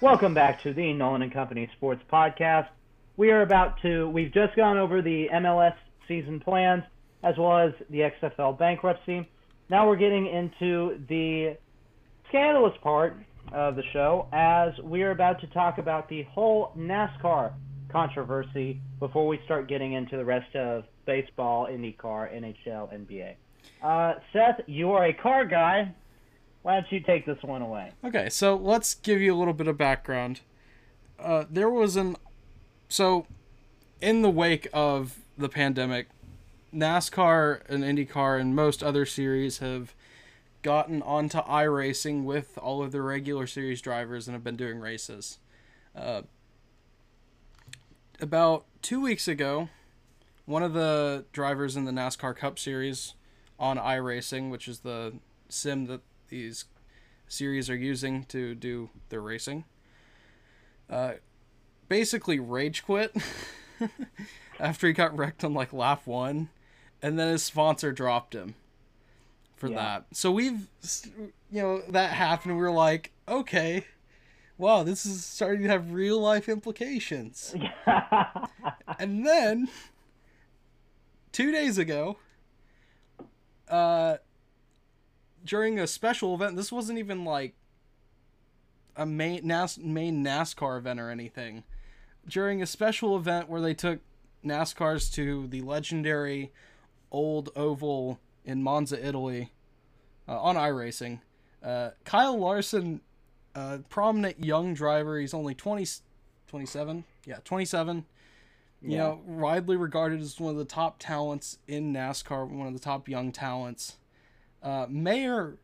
[0.00, 2.68] Welcome back to the Nolan and Company Sports Podcast.
[3.16, 5.74] We are about to, we've just gone over the MLS
[6.06, 6.84] season plans
[7.24, 9.28] as well as the XFL bankruptcy.
[9.68, 11.56] Now we're getting into the
[12.28, 13.16] scandalous part
[13.50, 17.54] of the show as we are about to talk about the whole NASCAR
[17.90, 23.34] controversy before we start getting into the rest of baseball, IndyCar, NHL, NBA.
[23.82, 25.92] Uh, Seth, you are a car guy.
[26.62, 27.92] Why don't you take this one away?
[28.04, 30.40] Okay, so let's give you a little bit of background.
[31.18, 32.16] Uh, there was an
[32.88, 33.26] so
[34.00, 36.08] in the wake of the pandemic,
[36.74, 39.94] NASCAR and IndyCar and most other series have
[40.62, 45.38] gotten onto iRacing with all of their regular series drivers and have been doing races.
[45.94, 46.22] Uh,
[48.20, 49.68] about two weeks ago,
[50.46, 53.14] one of the drivers in the NASCAR Cup Series
[53.58, 55.14] on iRacing, which is the
[55.48, 56.64] sim that these
[57.26, 59.64] series are using to do their racing,
[60.90, 61.12] uh,
[61.88, 63.14] basically rage quit
[64.60, 66.48] after he got wrecked on like lap one,
[67.02, 68.54] and then his sponsor dropped him
[69.56, 69.76] for Yeah.
[69.76, 70.04] that.
[70.12, 70.68] So we've,
[71.50, 72.54] you know, that happened.
[72.56, 73.84] We were like, okay,
[74.56, 77.54] wow, this is starting to have real life implications.
[78.98, 79.68] And then
[81.30, 82.16] two days ago,
[83.68, 84.16] uh,
[85.48, 87.54] during a special event, this wasn't even like
[88.94, 91.64] a main NAS- main NASCAR event or anything.
[92.28, 94.00] During a special event where they took
[94.44, 96.52] NASCARs to the legendary
[97.10, 99.50] old oval in Monza, Italy,
[100.28, 101.20] uh, on iRacing,
[101.62, 103.00] uh, Kyle Larson,
[103.54, 105.86] a prominent young driver, he's only 20,
[106.46, 108.04] 27, yeah, 27
[108.80, 108.98] you Yeah.
[108.98, 113.08] know, widely regarded as one of the top talents in NASCAR, one of the top
[113.08, 113.96] young talents.
[114.62, 115.56] Uh, Mayer,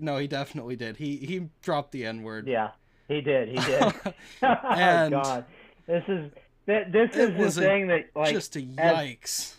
[0.00, 0.96] no, he definitely did.
[0.96, 2.46] He he dropped the N word.
[2.46, 2.70] yeah,
[3.08, 3.48] he did.
[3.48, 3.82] He did.
[4.42, 5.44] And- oh God,
[5.86, 6.30] this is
[6.66, 9.54] this is the thing that like Just a yikes.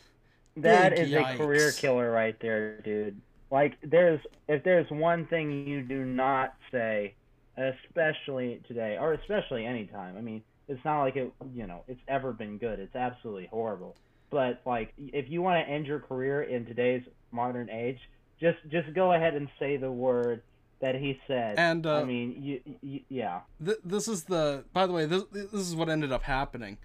[0.57, 3.19] That is a career killer right there, dude.
[3.49, 7.15] Like there's if there's one thing you do not say,
[7.57, 10.17] especially today or especially anytime.
[10.17, 12.79] I mean, it's not like it you know, it's ever been good.
[12.79, 13.95] It's absolutely horrible.
[14.29, 17.99] But like if you want to end your career in today's modern age,
[18.41, 20.41] just just go ahead and say the word
[20.81, 21.57] that he said.
[21.57, 23.41] And uh, I mean, you, you yeah.
[23.63, 24.65] th- this is the.
[24.73, 26.77] By the way, this this is what ended up happening.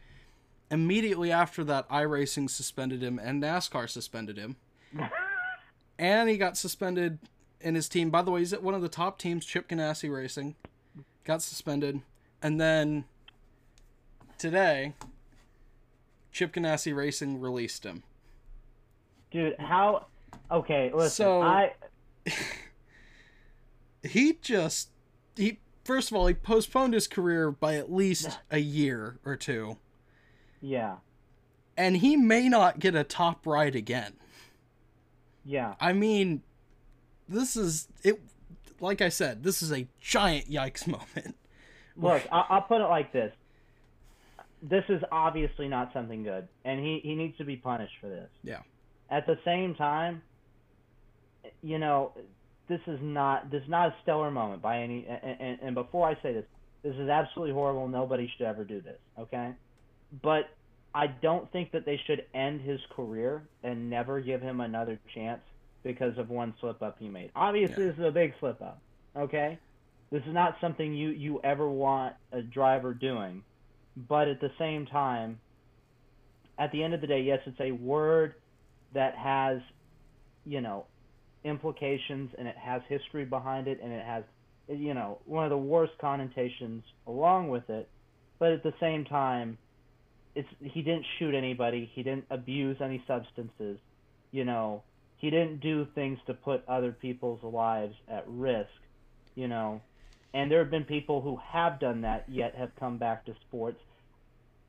[0.70, 4.56] Immediately after that, iRacing suspended him and NASCAR suspended him,
[5.98, 7.18] and he got suspended
[7.60, 8.10] in his team.
[8.10, 10.54] By the way, he's at one of the top teams, Chip Ganassi Racing.
[11.24, 12.02] Got suspended,
[12.42, 13.04] and then
[14.38, 14.94] today,
[16.30, 18.02] Chip Ganassi Racing released him.
[19.32, 20.06] Dude, how
[20.50, 21.10] Okay, listen.
[21.10, 21.72] So- I
[24.02, 24.90] He just
[25.36, 29.78] he first of all he postponed his career by at least a year or two,
[30.60, 30.96] yeah.
[31.76, 34.12] and he may not get a top ride again.
[35.44, 35.74] Yeah.
[35.80, 36.42] I mean,
[37.28, 38.20] this is it.
[38.78, 41.36] Like I said, this is a giant yikes moment.
[41.96, 43.32] Look, I- I'll put it like this.
[44.62, 48.28] This is obviously not something good, and he, he needs to be punished for this.
[48.42, 48.60] Yeah.
[49.10, 50.22] At the same time,
[51.62, 52.12] you know,
[52.68, 55.06] this is not this is not a stellar moment by any.
[55.06, 56.44] And, and, and before I say this,
[56.82, 57.88] this is absolutely horrible.
[57.88, 58.98] Nobody should ever do this.
[59.18, 59.52] Okay,
[60.22, 60.50] but
[60.94, 65.42] I don't think that they should end his career and never give him another chance
[65.82, 67.30] because of one slip up he made.
[67.36, 67.90] Obviously, Yeah.
[67.90, 68.80] this is a big slip up.
[69.16, 69.58] Okay,
[70.10, 73.42] this is not something you you ever want a driver doing,
[73.96, 75.38] but at the same time,
[76.58, 78.34] at the end of the day, yes, it's a word
[78.94, 79.60] that has,
[80.44, 80.86] you know,
[81.46, 84.24] implications and it has history behind it and it has,
[84.68, 87.88] you know, one of the worst connotations along with it.
[88.38, 89.58] But at the same time,
[90.34, 91.90] it's he didn't shoot anybody.
[91.94, 93.78] He didn't abuse any substances.
[94.30, 94.82] You know,
[95.16, 98.68] he didn't do things to put other people's lives at risk.
[99.34, 99.80] You know,
[100.34, 103.78] and there have been people who have done that yet have come back to sports.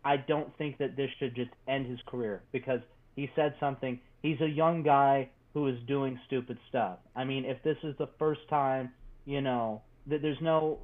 [0.06, 2.80] I don't think that this should just end his career because
[3.16, 4.00] he said something.
[4.22, 7.00] He's a young guy who is doing stupid stuff.
[7.16, 8.92] I mean, if this is the first time,
[9.26, 10.78] you know, that there's no,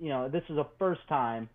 [0.00, 1.50] you know, this is the first time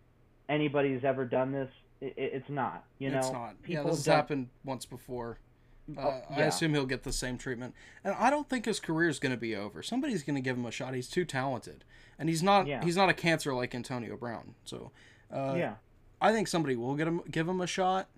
[0.48, 1.68] anybody's ever done this.
[2.00, 2.84] It, it's not.
[3.00, 3.56] You know, it's not.
[3.66, 5.40] Yeah, this has happened once before.
[5.98, 9.08] Uh, Oh, I assume he'll get the same treatment, and I don't think his career
[9.08, 9.82] is going to be over.
[9.82, 10.94] Somebody's going to give him a shot.
[10.94, 11.82] He's too talented,
[12.20, 12.68] and he's not.
[12.68, 12.84] Yeah.
[12.84, 14.54] He's not a cancer like Antonio Brown.
[14.64, 14.92] So,
[15.34, 15.74] uh, yeah.
[16.20, 18.08] I think somebody will get him, give him a shot,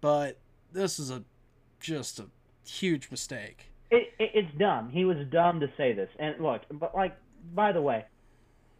[0.00, 0.38] but
[0.72, 1.24] this is a
[1.80, 2.26] just a
[2.64, 3.72] huge mistake.
[3.90, 4.90] It, it it's dumb.
[4.90, 6.08] He was dumb to say this.
[6.18, 7.16] And look, but like,
[7.54, 8.04] by the way,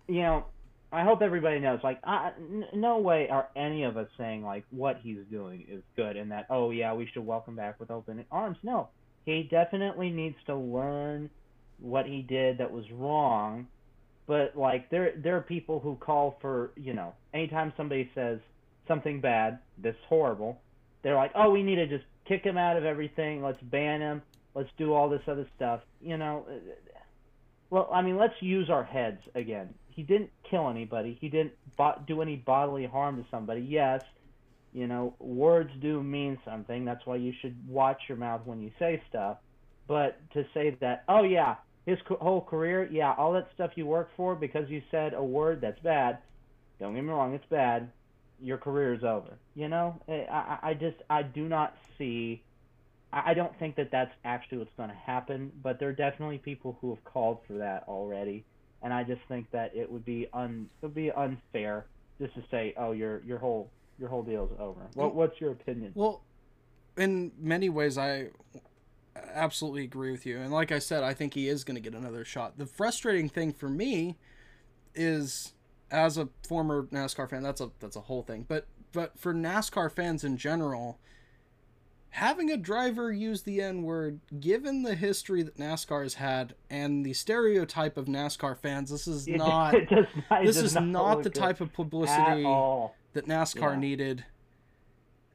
[0.09, 0.45] you know,
[0.93, 1.81] I hope everybody knows.
[1.83, 5.83] Like, I, n- no way are any of us saying like what he's doing is
[5.97, 8.59] good and that oh yeah we should welcome back with open arms.
[8.63, 8.89] No,
[9.25, 11.31] he definitely needs to learn
[11.79, 13.67] what he did that was wrong.
[14.27, 18.41] But like, there there are people who call for you know anytime somebody says
[18.89, 20.61] something bad this horrible,
[21.03, 23.43] they're like oh we need to just kick him out of everything.
[23.43, 24.23] Let's ban him
[24.57, 25.83] let's do all this other stuff.
[26.01, 26.55] You know, uh,
[27.71, 29.75] well, I mean, let's use our heads again.
[29.89, 31.17] He didn't kill anybody.
[31.21, 33.61] He didn't bo- do any bodily harm to somebody.
[33.61, 34.03] Yes,
[34.73, 36.85] you know, words do mean something.
[36.85, 39.39] That's why you should watch your mouth when you say stuff.
[39.87, 43.87] But to say that, oh yeah, his co- whole career, yeah, all that stuff you
[43.87, 46.19] work for because you said a word that's bad.
[46.81, 47.91] Don't get me wrong, it's bad.
[48.41, 49.39] Your career is over.
[49.55, 52.43] You know, eh, I, I, I just, I do not see
[53.13, 56.77] I don't think that that's actually what's going to happen, but there are definitely people
[56.81, 58.45] who have called for that already,
[58.83, 61.87] and I just think that it would be un it would be unfair
[62.21, 64.81] just to say, oh, your your whole your whole deal is over.
[64.95, 65.93] What, what's your opinion?
[65.95, 66.23] Well,
[66.97, 68.29] in many ways, I
[69.33, 70.39] absolutely agree with you.
[70.39, 72.59] And like I said, I think he is going to get another shot.
[72.59, 74.19] The frustrating thing for me
[74.95, 75.55] is,
[75.91, 78.45] as a former NASCAR fan, that's a that's a whole thing.
[78.47, 80.99] But but for NASCAR fans in general,
[82.17, 87.05] having a driver use the N word, given the history that NASCAR has had and
[87.05, 89.75] the stereotype of NASCAR fans, this is not.
[89.91, 92.43] not- this is not not the type of publicity
[93.13, 93.79] that NASCAR Yeah.
[93.79, 94.25] needed.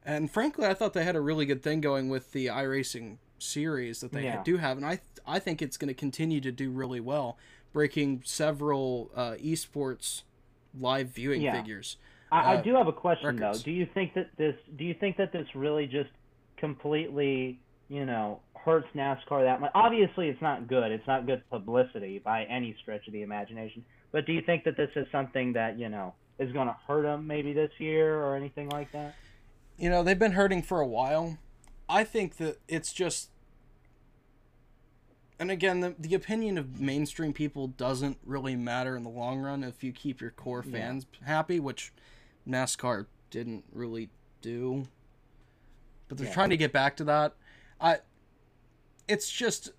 [0.04, 4.00] And frankly, I thought they had a really good thing going with the iRacing series
[4.00, 4.42] that they Yeah.
[4.42, 7.38] do have, and I I think it's going to continue to do really well,
[7.72, 10.22] breaking several uh, esports
[10.76, 11.60] live viewing Yeah.
[11.60, 11.96] figures.
[12.32, 13.60] I, I uh, do have a question records.
[13.60, 13.64] though.
[13.66, 14.56] Do you think that this?
[14.74, 16.10] Do you think that this really just
[16.62, 19.72] completely, you know, hurts NASCAR that much?
[19.74, 20.92] Obviously, it's not good.
[20.92, 23.84] It's not good publicity by any stretch of the imagination.
[24.12, 27.02] But do you think that this is something that you know is going to hurt
[27.02, 29.14] them maybe this year or anything like that?
[29.76, 31.38] You know, they've been hurting for a while.
[31.88, 33.30] I think that it's just
[35.42, 39.64] and again, the, the opinion of mainstream people doesn't really matter in the long run
[39.64, 40.78] if you keep your core Yeah.
[40.78, 41.92] fans happy, which
[42.48, 44.08] NASCAR didn't really
[44.40, 44.86] do.
[46.12, 46.34] But they're Yeah.
[46.34, 47.32] trying to get back to that.
[47.80, 48.00] I
[49.08, 49.70] it's just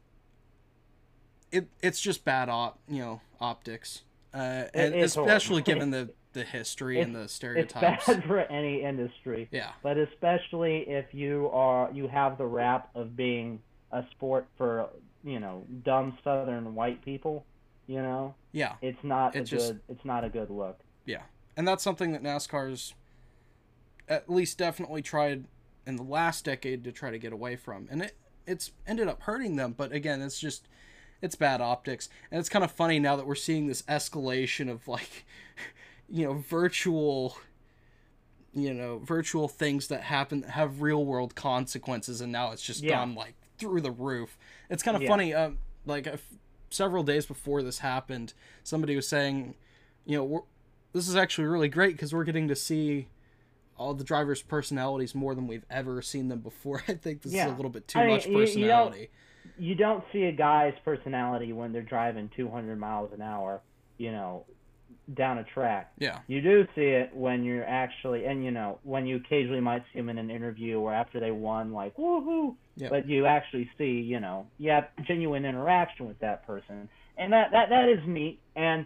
[1.52, 4.02] it it's just bad op, you know, optics.
[4.34, 5.66] Uh, and especially horrible.
[5.74, 8.08] given the the history and the stereotypes.
[8.08, 9.48] It's bad for any industry.
[9.52, 9.74] Yeah.
[9.84, 14.90] but especially if you are you have the rap of being a sport for
[15.24, 17.46] you know dumb southern white people
[17.86, 18.74] you know Yeah.
[18.82, 21.22] it's not It a just- good it's not a good look Yeah,
[21.56, 22.96] and that's something that NASCAR's
[24.10, 25.46] at least definitely tried
[25.86, 28.16] in the last decade to try to get away from, and it
[28.46, 29.74] it's ended up hurting them.
[29.78, 30.68] But again, it's just
[31.22, 34.88] it's bad optics, and it's kind of funny now that we're seeing this escalation of
[34.88, 35.26] like,
[36.10, 37.38] you know, virtual.
[38.56, 42.84] You know, virtual things that happen that have real world consequences, and now it's just
[42.84, 42.98] Yeah.
[43.00, 44.38] gone like through the roof.
[44.70, 45.10] It's kind of Yeah.
[45.10, 45.34] funny.
[45.34, 46.36] Um, like a f-
[46.70, 49.56] several days before this happened, somebody was saying,
[50.06, 50.42] you know, we're,
[50.92, 53.08] this is actually really great because we're getting to see
[53.78, 56.84] all the drivers' personalities more than we've ever seen them before.
[56.88, 59.10] I think this is a little bit too I mean, much you- you don't- personality.
[59.58, 63.62] you don't see a guy's personality when they're driving 200 miles an hour
[63.98, 64.46] you know
[65.14, 65.92] down a track.
[66.00, 69.84] Yeah, you do see it when you're actually and you know when you occasionally might
[69.92, 72.56] see them in an interview or after they won like woohoo.
[72.76, 72.88] Yeah.
[72.90, 76.88] but you actually see you know you have genuine interaction with that person.
[77.18, 78.40] And that that that is neat.
[78.56, 78.86] And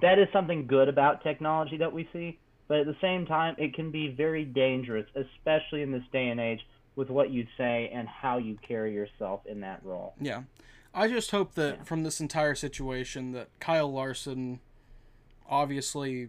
[0.00, 3.74] that is something good about technology that we see but at the same time it
[3.74, 6.60] can be very dangerous especially in this day and age
[6.96, 10.42] with what you say and how you carry yourself in that role yeah.
[10.96, 11.82] I just hope that Yeah.
[11.82, 14.60] from this entire situation that Kyle Larson
[15.48, 16.28] obviously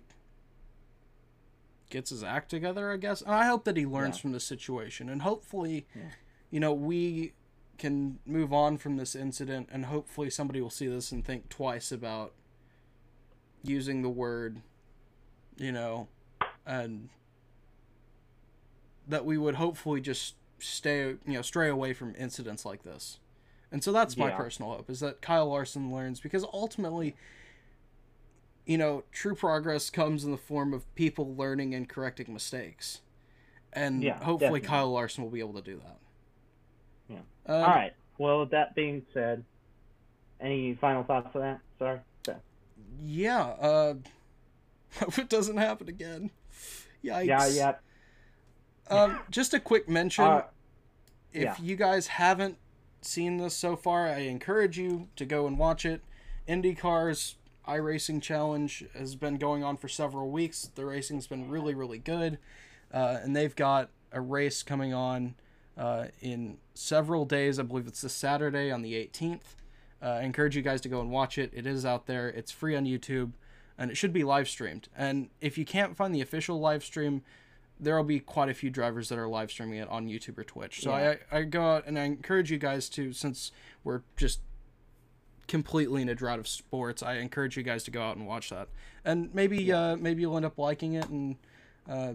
[1.92, 3.22] gets his act together, I guess.
[3.22, 4.22] And I hope that he learns Yeah.
[4.24, 6.12] from this situation and hopefully Yeah.
[6.50, 7.34] you know, we
[7.78, 11.92] can move on from this incident and hopefully somebody will see this and think twice
[11.92, 12.34] about
[13.64, 14.62] using the word,
[15.58, 16.08] you know,
[16.66, 17.10] and
[19.08, 23.20] that we would hopefully just stay, you know, stray away from incidents like this.
[23.72, 27.16] And so that's my personal hope is that Kyle Larson learns because ultimately
[28.66, 33.02] you know, true progress comes in the form of people learning and correcting mistakes.
[33.74, 34.62] And Yeah, hopefully definitely.
[34.62, 35.98] Kyle Larson will be able to do that.
[37.10, 37.54] Yeah.
[37.54, 37.94] Um, All right.
[38.18, 39.44] Well, with that being said,
[40.40, 41.60] any final thoughts on that?
[41.80, 42.00] Sorry.
[43.04, 43.96] Yeah, uh
[45.00, 46.32] hope it doesn't happen again.
[47.06, 47.26] Yikes.
[47.26, 47.74] Yeah, yeah.
[48.90, 50.26] Um just a quick mention.
[50.26, 50.44] Uh,
[51.34, 51.56] if yeah.
[51.62, 52.58] you guys haven't
[53.02, 56.02] seen this so far, I encourage you to go and watch it.
[56.48, 57.36] IndyCar's
[57.68, 60.70] iRacing Challenge has been going on for several weeks.
[60.76, 62.38] The racing's been really, really good.
[62.94, 65.36] Uh, and they've got a race coming on
[65.78, 67.60] uh, in several days.
[67.60, 69.56] I believe it's this Saturday on the 18th.
[70.02, 71.52] Uh, I encourage you guys to go and watch it.
[71.54, 73.32] It is out there, it's free on YouTube,
[73.78, 74.88] and it should be live streamed.
[74.98, 77.24] And if you can't find the official live stream,
[77.80, 80.44] there will be quite a few drivers that are live streaming it on YouTube or
[80.44, 80.82] Twitch.
[80.82, 81.16] So Yeah.
[81.32, 83.52] I, I go out and I encourage you guys to, since
[83.84, 84.40] we're just
[85.48, 88.50] completely in a drought of sports, I encourage you guys to go out and watch
[88.50, 88.70] that.
[89.04, 91.36] And maybe uh, maybe you'll end up liking it and
[91.90, 92.14] uh,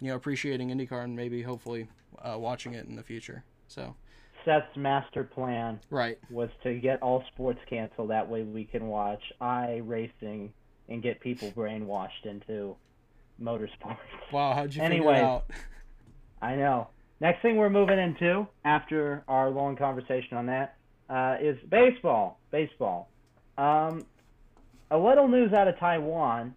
[0.00, 1.88] you know appreciating IndyCar and maybe hopefully
[2.22, 3.44] uh, watching it in the future.
[3.66, 3.96] So
[4.44, 8.10] Seth's master plan right, was to get all sports canceled.
[8.10, 10.50] That way we can watch iRacing
[10.88, 12.76] and get people brainwashed into
[13.40, 13.98] motorsports.
[14.32, 15.14] wow, how'd you Anyway.
[15.14, 15.44] figure it out?
[16.42, 16.88] I know.
[17.20, 20.76] Next thing we're moving into after our long conversation on that
[21.10, 22.38] uh, is baseball.
[22.50, 23.08] Baseball.
[23.56, 24.06] Um,
[24.90, 26.54] a little news out of Taiwan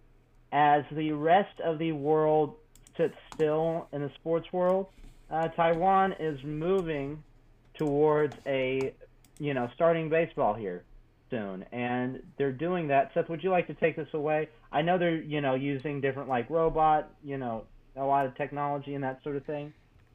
[0.52, 2.54] as the rest of the world
[2.96, 4.86] sits still in the sports world.
[5.30, 7.22] Uh, Taiwan is moving
[7.74, 8.92] towards a,
[9.38, 10.84] you know, starting baseball here
[11.32, 13.10] soon, and they're doing that.
[13.14, 14.48] Seth, would you like to take this away?
[14.70, 17.64] I know they're, you know, using different like robot, you know,
[17.96, 19.72] a lot of technology and that sort of thing.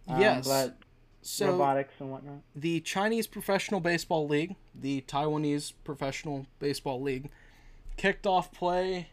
[0.08, 0.48] Um, Yes.
[0.48, 0.78] but
[1.22, 2.38] So robotics and whatnot.
[2.56, 7.30] the Chinese Professional Baseball League, the Taiwanese Professional Baseball League,
[7.98, 9.10] kicked off play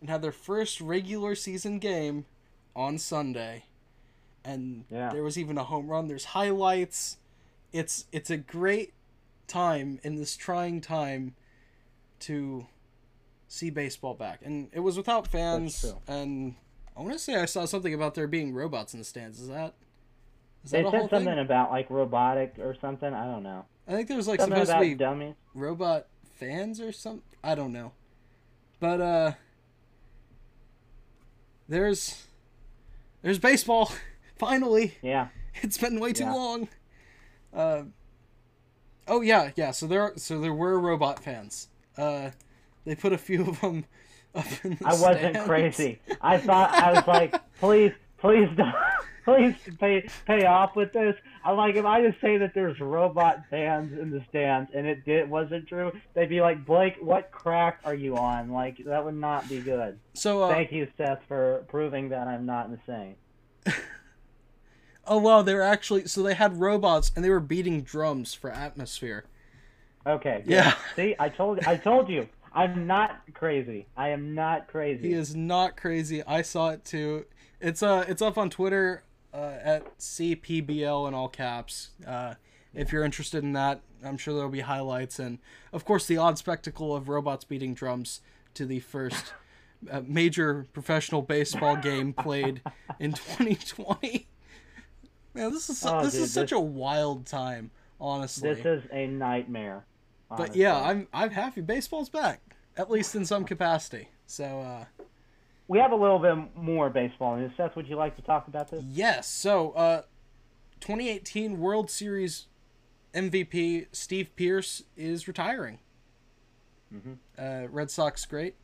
[0.00, 2.26] and had their first regular season game
[2.76, 3.64] on Sunday.
[4.44, 5.10] And Yeah.
[5.10, 6.08] there was even a home run.
[6.08, 7.18] There's highlights.
[7.72, 8.92] It's it's a great
[9.50, 11.34] time in this trying time
[12.20, 12.66] to
[13.48, 14.40] see baseball back.
[14.44, 16.54] And it was without fans and
[16.96, 19.40] I want to say I saw something about there being robots in the stands.
[19.40, 19.74] Is that
[20.64, 21.38] is They that said something thing?
[21.38, 23.12] about like robotic or something.
[23.12, 23.64] I don't know.
[23.88, 25.34] I think there's like something supposed about to be dummies.
[25.54, 27.22] robot fans or something.
[27.42, 27.92] I don't know.
[28.78, 29.32] But uh
[31.68, 32.26] there's
[33.22, 33.92] there's baseball
[34.38, 34.94] finally.
[35.02, 35.28] Yeah.
[35.62, 36.34] It's been way too Yeah.
[36.34, 36.68] long.
[37.54, 37.82] Uh
[39.08, 41.68] Oh yeah, yeah, so there so there were robot fans.
[41.96, 42.30] Uh
[42.84, 43.84] they put a few of them
[44.34, 45.46] up in the I wasn't stands.
[45.46, 46.00] crazy.
[46.20, 48.74] I thought I was like, please, please don't,
[49.24, 51.16] please pay pay off with this.
[51.44, 55.04] I'm like, if I just say that there's robot fans in the stands and it
[55.04, 58.50] did wasn't true, they'd be like, Blake, what crack are you on?
[58.50, 59.98] Like that would not be good.
[60.14, 63.16] So uh Thank you, Seth, for proving that I'm not insane.
[65.10, 68.50] Oh wow, they were actually so they had robots and they were beating drums for
[68.50, 69.26] atmosphere.
[70.06, 70.42] Okay.
[70.46, 70.74] Yeah.
[70.96, 72.26] See, I told I told you.
[72.52, 73.86] I'm not crazy.
[73.96, 75.08] I am not crazy.
[75.08, 76.22] He is not crazy.
[76.24, 77.26] I saw it too.
[77.60, 79.02] It's uh it's up on Twitter
[79.34, 81.90] uh, at CPBL in all caps.
[82.04, 82.34] Uh,
[82.74, 85.38] if you're interested in that, I'm sure there'll be highlights and
[85.72, 88.20] of course the odd spectacle of robots beating drums
[88.54, 89.32] to the first
[89.90, 92.62] uh, major professional baseball game played
[92.98, 94.26] in 2020.
[95.34, 97.70] Man, this is Oh, this dude, is such this- a wild time,
[98.00, 98.52] honestly.
[98.54, 99.84] This is a nightmare.
[100.36, 100.76] but yeah.
[100.80, 102.40] I'm I'm happy baseball's back,
[102.76, 104.08] at least in some capacity.
[104.26, 104.84] So uh
[105.68, 107.52] we have a little bit more baseball news.
[107.56, 108.82] Seth, would you like to talk about this?
[108.84, 109.28] Yes.
[109.28, 110.02] So, uh,
[110.80, 112.48] 2018 World Series
[113.14, 115.78] MVP Steve Pearce is retiring.
[116.92, 117.12] Mm-hmm.
[117.38, 118.56] Uh, Red Sox great.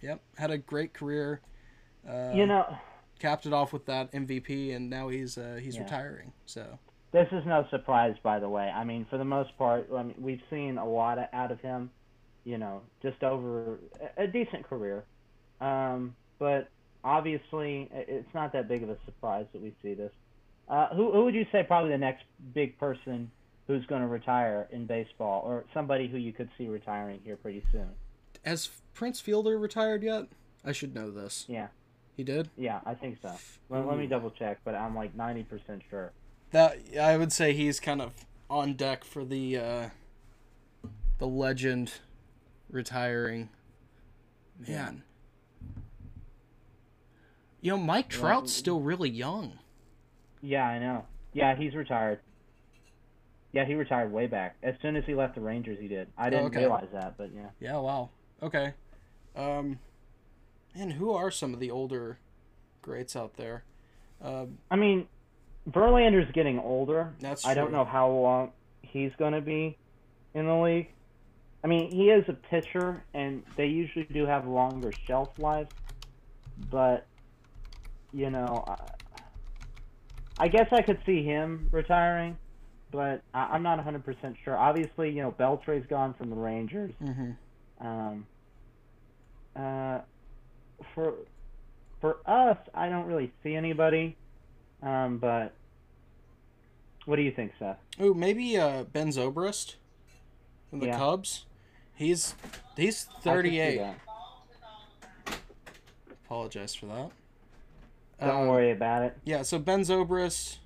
[0.00, 1.42] Yep, had a great career.
[2.08, 2.74] Uh, you know,
[3.24, 5.84] capped it off with that MVP, and now he's uh, he's Yeah.
[5.84, 6.32] retiring.
[6.46, 6.78] So
[7.12, 8.68] this is no surprise, by the way.
[8.68, 11.60] I mean, for the most part, I mean, we've seen a lot of, out of
[11.60, 11.90] him.
[12.44, 13.78] You know, just over
[14.18, 15.04] a, a decent career.
[15.62, 16.68] Um, but
[17.02, 20.12] obviously, it's not that big of a surprise that we see this.
[20.68, 23.30] Uh, who, who would you say probably the next big person
[23.66, 27.64] who's going to retire in baseball, or somebody who you could see retiring here pretty
[27.72, 27.88] soon?
[28.44, 30.24] has Prince Fielder retired yet?
[30.62, 31.46] I should know this.
[31.48, 31.68] Yeah,
[32.16, 32.48] He did.
[32.56, 33.32] yeah, I think so.
[33.68, 36.12] Let, let me double check, but I'm like 90% sure.
[36.52, 38.12] That I would say he's kind of
[38.48, 39.88] on deck for the uh,
[41.18, 41.94] the legend
[42.70, 43.48] retiring.
[44.68, 45.02] Man.
[47.60, 48.18] You know, Mike Yeah.
[48.20, 49.58] Trout's still really young.
[50.42, 51.06] Yeah, I know.
[51.32, 52.20] Yeah, he's retired.
[53.52, 54.56] Yeah, he retired way back.
[54.62, 56.08] As soon as he left the Rangers, he did.
[56.18, 56.58] I didn't okay.
[56.60, 57.48] realize that, but yeah.
[57.60, 58.10] Yeah, wow.
[58.42, 58.74] Okay.
[59.34, 59.78] Um
[60.74, 62.18] and who are some of the older
[62.82, 63.64] greats out there?
[64.22, 65.06] Uh, I mean,
[65.70, 67.12] Verlander's getting older.
[67.20, 67.50] that's true.
[67.50, 68.52] I don't know how long
[68.82, 69.76] he's going to be
[70.34, 70.88] in the league.
[71.62, 75.70] I mean, he is a pitcher, and they usually do have longer shelf lives.
[76.70, 77.06] But,
[78.12, 78.76] you know, I,
[80.44, 82.36] I guess I could see him retiring,
[82.90, 84.56] but I, I'm not 100% sure.
[84.58, 86.92] Obviously, you know, Beltre's gone from the Rangers.
[87.02, 87.36] Mhm.
[87.80, 88.26] Um,
[89.56, 90.00] uh,
[90.94, 91.14] for
[92.00, 94.16] for us, I don't really see anybody.
[94.82, 95.54] Um, but
[97.06, 97.78] what do you think, Seth?
[97.98, 99.76] Oh, maybe uh Ben Zobrist
[100.70, 100.98] from the Yeah.
[100.98, 101.46] Cubs.
[101.94, 102.34] He's
[102.76, 103.78] he's I could see 38.
[103.78, 103.96] that.
[106.24, 107.10] Apologize for that.
[108.20, 109.16] Don't Uh, worry about it.
[109.24, 110.58] Yeah, so Ben Zobrist,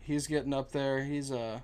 [0.00, 1.02] he's getting up there.
[1.04, 1.60] He's uh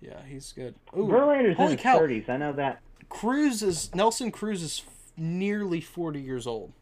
[0.00, 0.74] Yeah, he's good.
[0.96, 1.80] Ooh, Verlander's in his.
[1.80, 2.28] 30s.
[2.28, 2.80] I know that.
[3.08, 4.82] Cruz is Nelson Cruz is
[5.16, 6.72] nearly 40 years old.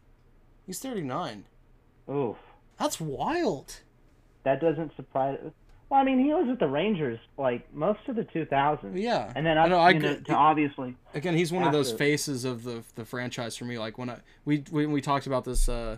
[0.65, 1.45] He's 39.
[2.09, 2.37] Oof,
[2.77, 3.81] That's wild.
[4.43, 5.37] that doesn't surprise.
[5.89, 9.31] Well, I mean, he was with the Rangers like most of the 2000s, Yeah.
[9.35, 10.95] and then I know, I know, to obviously.
[11.15, 13.79] Again, he's one of those faces of the the franchise for me.
[13.79, 15.97] Like when I we when we talked about this uh,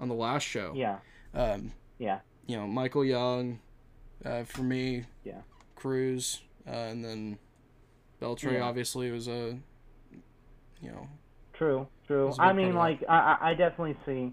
[0.00, 0.72] on the last show.
[0.74, 0.98] Yeah,
[1.34, 3.60] Um, yeah, you know, Michael Young,
[4.24, 5.04] uh, for me.
[5.24, 5.42] Yeah.
[5.74, 7.38] Cruz, uh, and then
[8.22, 8.62] Beltre Yeah.
[8.62, 9.58] obviously was a,
[10.80, 11.08] you know,
[11.58, 12.32] true, true.
[12.38, 14.32] I mean, like, I, I I definitely see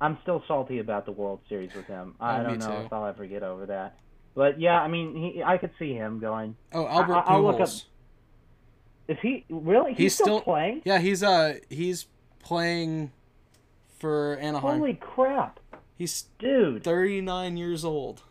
[0.00, 2.14] I'm still salty about the World Series with him.
[2.20, 2.86] I Oh, don't know too.
[2.86, 3.98] if I'll ever get over that.
[4.34, 6.56] But yeah, I mean, he, I could see him going.
[6.72, 7.84] Oh, Albert I- I'll look up- Pujols.
[9.06, 9.90] Is he really?
[9.90, 10.82] He's, He's still, still- playing.
[10.84, 12.06] Yeah, he's uh he's
[12.40, 13.12] playing
[13.98, 14.78] for Anaheim.
[14.78, 15.60] Holy crap,
[15.96, 16.82] He's dude!
[16.84, 18.22] 39 years old.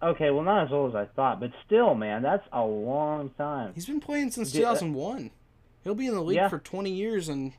[0.00, 3.72] Okay, well, not as old as I thought, but still, man, that's a long time.
[3.74, 5.30] He's been playing since 2001.
[5.84, 6.48] He'll be in the league Yeah.
[6.48, 7.52] for 20 years and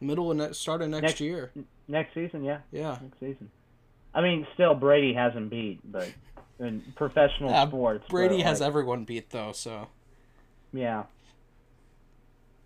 [0.00, 1.52] middle of ne- start of next, Next- year.
[1.88, 2.98] Next season, yeah, Yeah.
[3.02, 3.50] next season.
[4.14, 6.12] I mean, still Brady hasn't beat, but
[6.58, 9.88] in professional Yeah, sports, Brady has like, everyone beat though, so.
[10.72, 11.04] Yeah.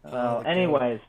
[0.05, 0.47] Oh, Well, God.
[0.47, 1.01] anyways,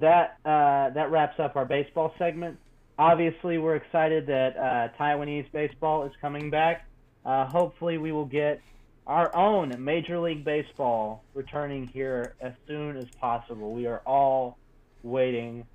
[0.00, 2.58] that uh, that wraps up our baseball segment.
[2.98, 6.86] Obviously, we're excited that uh, Taiwanese baseball is coming back.
[7.24, 8.60] Uh, hopefully, we will get
[9.06, 13.72] our own Major League Baseball returning here as soon as possible.
[13.72, 14.58] We are all
[15.02, 15.66] waiting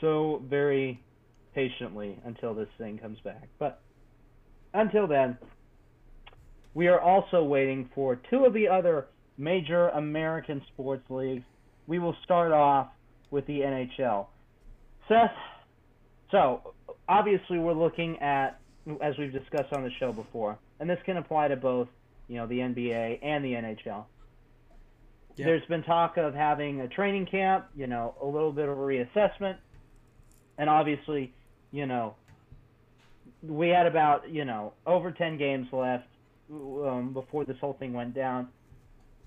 [0.00, 1.00] so very
[1.54, 3.48] patiently until this thing comes back.
[3.58, 3.80] But
[4.74, 5.38] until then,
[6.74, 9.06] we are also waiting for two of the other
[9.38, 11.44] major American sports leagues.
[11.86, 12.88] We will start off
[13.30, 14.26] with the NHL.
[15.08, 15.30] Seth,
[16.30, 16.74] so
[17.08, 18.60] obviously we're looking at,
[19.00, 21.88] as we've discussed on the show before, and this can apply to both,
[22.28, 24.04] you know, the NBA and the NHL.
[25.36, 25.46] Yeah.
[25.46, 28.80] There's been talk of having a training camp, you know, a little bit of a
[28.80, 29.56] reassessment,
[30.58, 31.32] and obviously,
[31.72, 32.14] you know,
[33.42, 36.06] we had about, you know, over 10 games left
[36.50, 38.48] um, before this whole thing went down.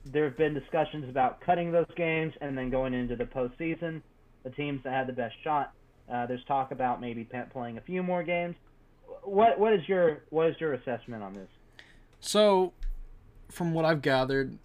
[0.05, 4.01] There have been discussions about cutting those games and then going into the postseason.
[4.43, 5.73] The teams that had the best shot.
[6.11, 8.55] Uh, there's talk about maybe playing a few more games.
[9.23, 11.49] What what is your what is your assessment on this?
[12.21, 12.73] So,
[13.49, 14.57] from what I've gathered,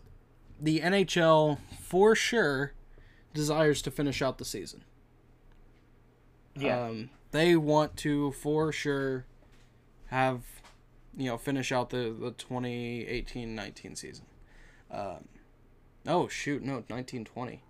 [0.61, 2.73] the NHL for sure
[3.33, 4.85] desires to finish out the season.
[6.57, 6.85] Yeah.
[6.85, 9.27] Um, they want to for sure
[10.07, 10.43] have,
[11.17, 14.25] you know, finish out the, the 2018-19 season.
[14.91, 15.29] Um,
[16.07, 17.63] oh shoot, no, 1920.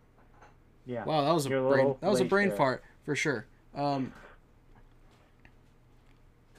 [0.86, 1.04] Yeah.
[1.04, 2.56] Wow, that was a You're a brain that was a brain there.
[2.58, 3.46] fart for sure.
[3.74, 4.12] Um,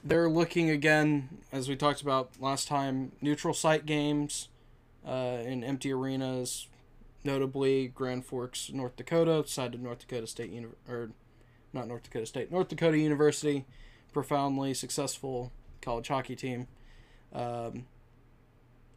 [0.05, 4.49] they're looking again, as we talked about last time, neutral site games
[5.05, 6.67] uh, in empty arenas,
[7.23, 11.09] notably Grand Forks, North Dakota, side of North Dakota State Uni- or
[11.73, 13.65] not North Dakota State, North Dakota University,
[14.13, 15.51] profoundly successful
[15.81, 16.67] college hockey team.
[17.33, 17.87] Um,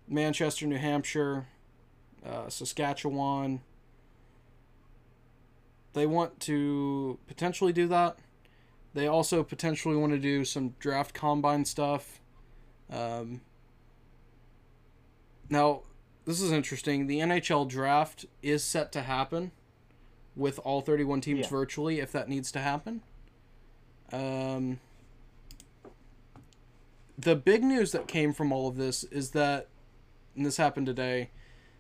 [0.07, 1.47] Manchester, New Hampshire,
[2.25, 3.63] uh, Saskatchewan.
[5.95, 8.19] They want to potentially do that.
[8.95, 12.21] They also potentially want to do some draft combine stuff.
[12.91, 13.43] Um,
[15.51, 15.83] now,
[16.25, 17.07] this is interesting.
[17.07, 19.53] The NHL draft is set to happen
[20.37, 21.49] with all 31 teams Yeah.
[21.49, 23.03] virtually if that needs to happen.
[24.13, 24.81] Um,
[27.19, 29.69] the big news that came from all of this is that,
[30.37, 31.31] and this happened today,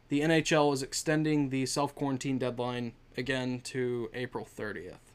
[0.08, 5.12] the NHL is extending the self quarantine deadline again to April 30th.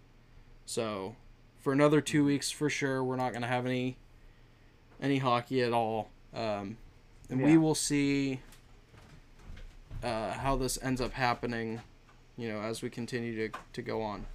[0.66, 1.16] So,
[1.64, 3.96] for another two weeks for sure, we're not going to have any
[5.02, 6.10] any hockey at all.
[6.34, 6.78] Um,
[7.30, 8.40] and we will see
[10.04, 11.82] uh, how this ends up happening,
[12.38, 14.26] you know, as we continue to, to go on.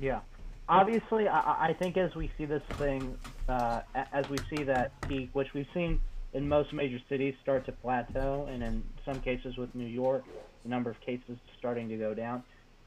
[0.00, 0.20] Yeah.
[0.68, 3.18] Obviously, I, I- I think as we see this thing,
[3.48, 3.80] uh,
[4.12, 6.00] as we see that peak, which we've seen
[6.34, 10.24] in most major cities start to plateau, and in some cases with New York,
[10.62, 12.42] the number of cases starting to go down.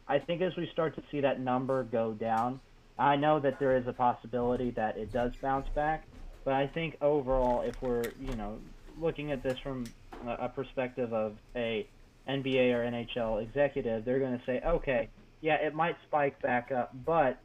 [0.07, 2.59] I think as we start to see that number go down,
[2.97, 6.05] I know that there is a possibility that it does bounce back,
[6.43, 8.59] but I think overall, if we're you know
[8.99, 9.85] looking at this from
[10.27, 11.87] a, perspective of a
[12.29, 15.09] NBA or NHL executive, they're going to say, okay,
[15.41, 17.39] yeah, it might spike back up, but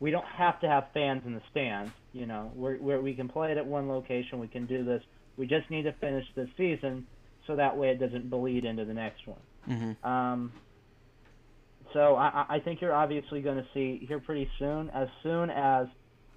[0.00, 1.92] we don't have to have fans in the stands.
[2.12, 4.38] You know, we're, we're, we can play it at one location.
[4.38, 5.02] We can do this.
[5.36, 7.06] We just need to finish this season
[7.46, 9.38] so that way it doesn't bleed into the next one.
[9.68, 10.06] Mm-hmm.
[10.06, 10.52] Um,
[11.94, 15.86] so I, I- think you're obviously going to see here pretty soon, as soon as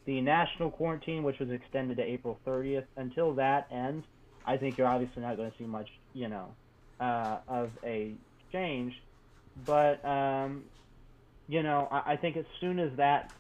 [0.06, 4.06] the national quarantine, which was extended to April 30th, until that ends,
[4.46, 6.56] I think you're obviously not going to see much, you know,
[7.02, 8.16] uh, of a
[8.54, 8.94] change.
[9.66, 10.66] But um,
[11.48, 13.32] you know, I, I think as soon as that,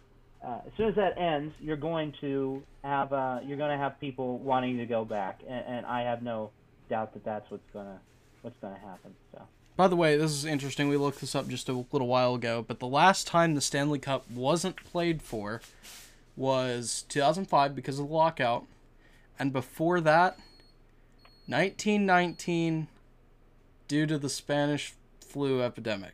[0.45, 3.99] uh, as soon as that ends, you're going to have uh, you're going to have
[3.99, 6.51] people wanting to go back, and, and I have no
[6.89, 8.01] doubt that that's what's gonna
[8.41, 9.15] what's gonna happen.
[9.31, 9.47] So.
[9.77, 10.89] By the way, this is interesting.
[10.89, 13.99] We looked this up just a little while ago, but the last time the Stanley
[13.99, 15.61] Cup wasn't played for
[16.35, 18.65] was 2005 because of the lockout,
[19.37, 20.39] and before that,
[21.45, 22.87] 1919
[23.87, 26.13] due to the Spanish flu epidemic.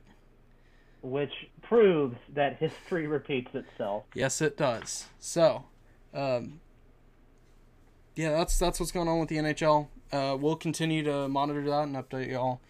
[1.01, 4.03] which proves that history repeats itself.
[4.13, 5.05] Yes, it does.
[5.19, 5.65] So,
[6.13, 6.59] um,
[8.15, 9.87] yeah, that's that's what's going on with the NHL.
[10.11, 12.61] Uh, we'll continue to monitor that and update y'all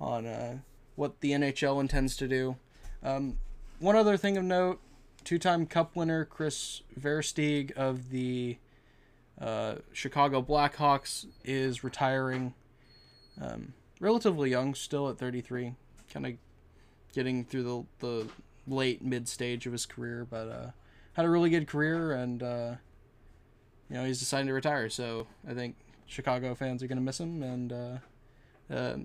[0.00, 0.58] on uh,
[0.96, 2.56] what the NHL intends to do.
[3.02, 3.38] Um,
[3.78, 4.80] one other thing of note:
[5.24, 8.58] two-time Cup winner Kris Versteeg of the
[9.40, 12.54] uh, Chicago Blackhawks is retiring.
[13.40, 15.74] Um, relatively young, still at 33,
[16.12, 16.32] kind of
[17.12, 18.28] getting through the the
[18.66, 20.70] late mid stage of his career, but uh,
[21.14, 22.74] had a really good career, and uh,
[23.88, 24.88] you know he's deciding to retire.
[24.88, 25.76] So I think
[26.06, 28.96] Chicago fans are gonna miss him, and uh, uh,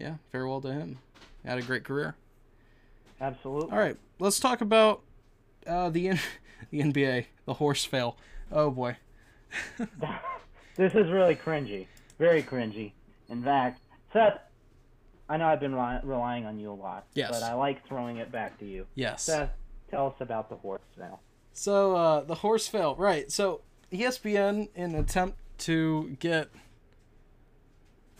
[0.00, 0.98] yeah, farewell to him.
[1.44, 2.16] Had a great career.
[3.20, 3.70] Absolutely.
[3.70, 5.02] All right, let's talk about
[5.66, 6.20] uh, the N-
[6.70, 8.16] the NBA, the horse fail.
[8.50, 8.96] Oh boy.
[10.76, 11.86] this is really cringy,
[12.18, 12.92] very cringy.
[13.28, 13.80] In fact,
[14.12, 14.38] Seth,
[15.28, 17.30] I know I've been rely- relying on you a lot, Yes.
[17.30, 18.86] but I like throwing it back to you.
[18.94, 19.24] Yes.
[19.24, 19.50] Seth,
[19.90, 21.20] tell us about the horse now.
[21.52, 23.30] So uh, the horse fail, right?
[23.30, 23.60] So
[23.92, 26.48] ESPN, in an attempt to get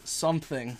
[0.04, 0.76] something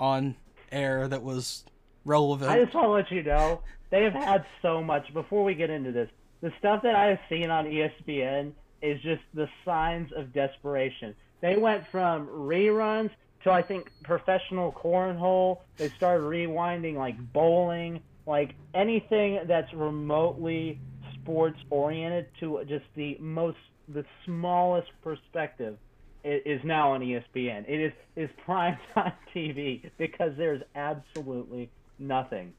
[0.00, 0.34] on
[0.72, 1.64] air that was
[2.04, 2.50] relevant.
[2.50, 5.12] I just want to let you know they have had so much.
[5.12, 6.08] Before we get into this,
[6.40, 11.14] the stuff that I have seen on ESPN is just the signs of desperation.
[11.40, 13.10] They went from reruns
[13.44, 15.58] to I think professional cornhole.
[15.76, 20.80] They started rewinding like bowling, like anything that's remotely
[21.14, 25.76] sports oriented to just the most the smallest perspective
[26.24, 27.64] is now on ESPN.
[27.68, 32.52] It is is prime time TV because there's absolutely nothing.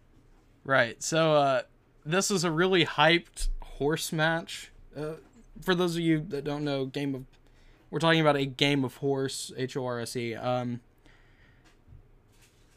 [0.64, 1.01] Right.
[1.01, 1.62] So uh,
[2.05, 4.72] this is a really hyped horse match.
[4.95, 5.14] Uh,
[5.62, 7.26] for those of you that don't know, game of
[7.89, 10.80] we're talking about a game of horse, H O R S E, um,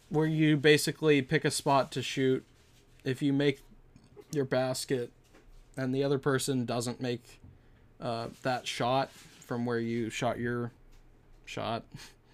[0.08, 2.44] where you basically pick a spot to shoot.
[3.04, 3.60] If you make
[4.32, 5.12] your basket,
[5.76, 7.40] and the other person doesn't make
[8.00, 9.10] uh, that shot
[9.44, 10.72] from where you shot your
[11.44, 11.84] shot.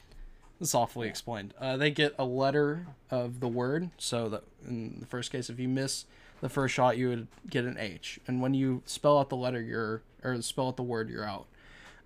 [0.60, 1.54] it's softly explained.
[1.60, 5.58] Uh, they get a letter of the word, so that in the first case, if
[5.58, 6.04] you miss
[6.40, 9.60] the first shot, you would get an H, and when you spell out the letter,
[9.60, 11.46] you're or spell out the word, you're out.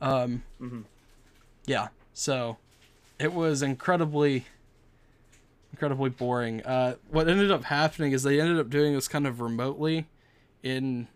[0.00, 0.42] Um,
[1.66, 2.58] Yeah, so
[3.18, 4.46] it was incredibly,
[5.72, 6.62] incredibly boring.
[6.64, 10.06] Uh, what ended up happening is they ended up doing this kind of remotely,
[10.62, 11.08] in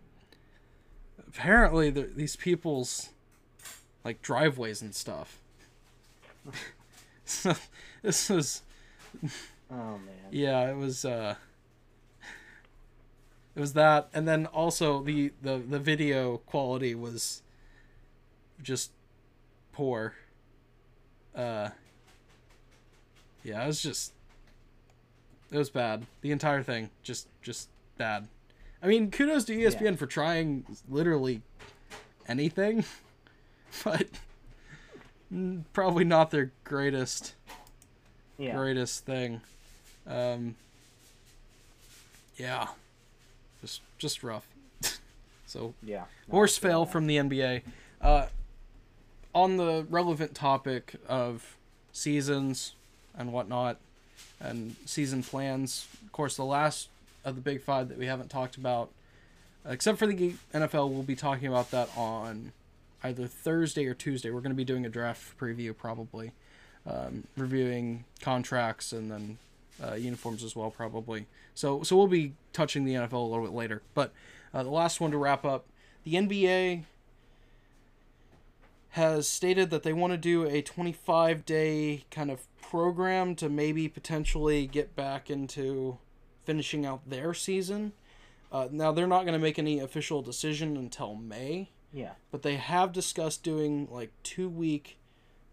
[1.27, 3.11] apparently the, these people's
[4.05, 5.39] like driveways and stuff.
[7.25, 7.55] so
[8.03, 8.63] this was
[9.71, 10.31] Oh man.
[10.31, 11.35] yeah, it was uh
[13.55, 17.43] it was that and then also the the the video quality was
[18.63, 18.93] just
[19.73, 20.15] poor.
[21.35, 21.71] Uh
[23.45, 24.13] Yeah, it was just
[25.51, 26.07] it was bad.
[26.21, 28.29] The entire thing just just bad.
[28.83, 31.43] I mean, kudos to ESPN for trying literally
[32.29, 32.85] anything,
[33.85, 34.07] but
[35.33, 37.35] mm, probably not their greatest
[38.39, 38.55] Yeah.
[38.57, 39.41] greatest thing.
[40.07, 40.55] Um,
[42.37, 42.69] yeah,
[43.61, 44.47] just just rough.
[45.47, 46.05] so Yeah.
[46.31, 47.63] horse fail from the NBA.
[48.01, 48.27] Uh,
[49.35, 51.57] on the relevant topic of
[51.93, 52.75] seasons
[53.17, 53.77] and whatnot,
[54.41, 55.87] and season plans.
[56.05, 56.89] Of course, the last
[57.25, 58.91] of the big five that we haven't talked about,
[59.69, 62.53] except for the NFL, we'll be talking about that on
[63.03, 64.31] either Thursday or Tuesday.
[64.31, 66.33] We're going to be doing a draft preview probably,
[66.87, 69.39] um, reviewing contracts and then
[69.83, 71.27] uh, uniforms as well probably.
[71.55, 73.83] So so we'll be touching the NFL a little bit later.
[73.95, 74.13] But
[74.53, 75.67] uh, the last one to wrap up,
[76.05, 76.85] the NBA
[78.91, 83.89] has stated that they want to do a 25 day kind of program to maybe
[83.89, 85.99] potentially get back into
[86.45, 87.93] finishing out their season.
[88.51, 92.13] Uh, now they're not going to make any official decision until May, Yeah.
[92.31, 94.99] but they have discussed doing like two week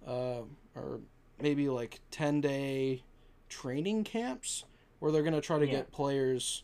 [0.05, 0.41] uh,
[0.75, 0.99] or
[1.41, 3.03] maybe like 10 day
[3.49, 4.65] training camps
[4.99, 5.71] where they're going to try to Yeah.
[5.73, 6.63] get players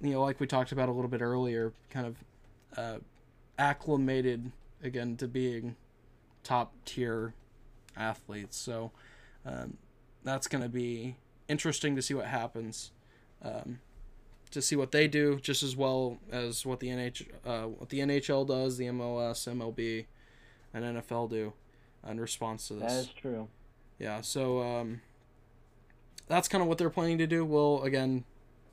[0.00, 2.16] you know like we talked about a little bit earlier kind of
[2.76, 2.98] uh,
[3.58, 5.76] acclimated again to being
[6.42, 7.32] top tier
[7.96, 8.90] athletes so
[9.46, 9.76] um,
[10.24, 11.16] that's going to be
[11.48, 12.90] interesting to see what happens
[13.42, 13.78] um,
[14.54, 18.00] to see what they do just as well as what the NH uh, what the
[18.00, 20.06] NHL does, the MLS, MLB,
[20.72, 21.52] and NFL do
[22.08, 22.92] in response to this.
[22.92, 23.48] That is true.
[23.98, 25.00] Yeah, so um,
[26.28, 27.44] that's kind of what they're planning to do.
[27.44, 28.24] We'll again,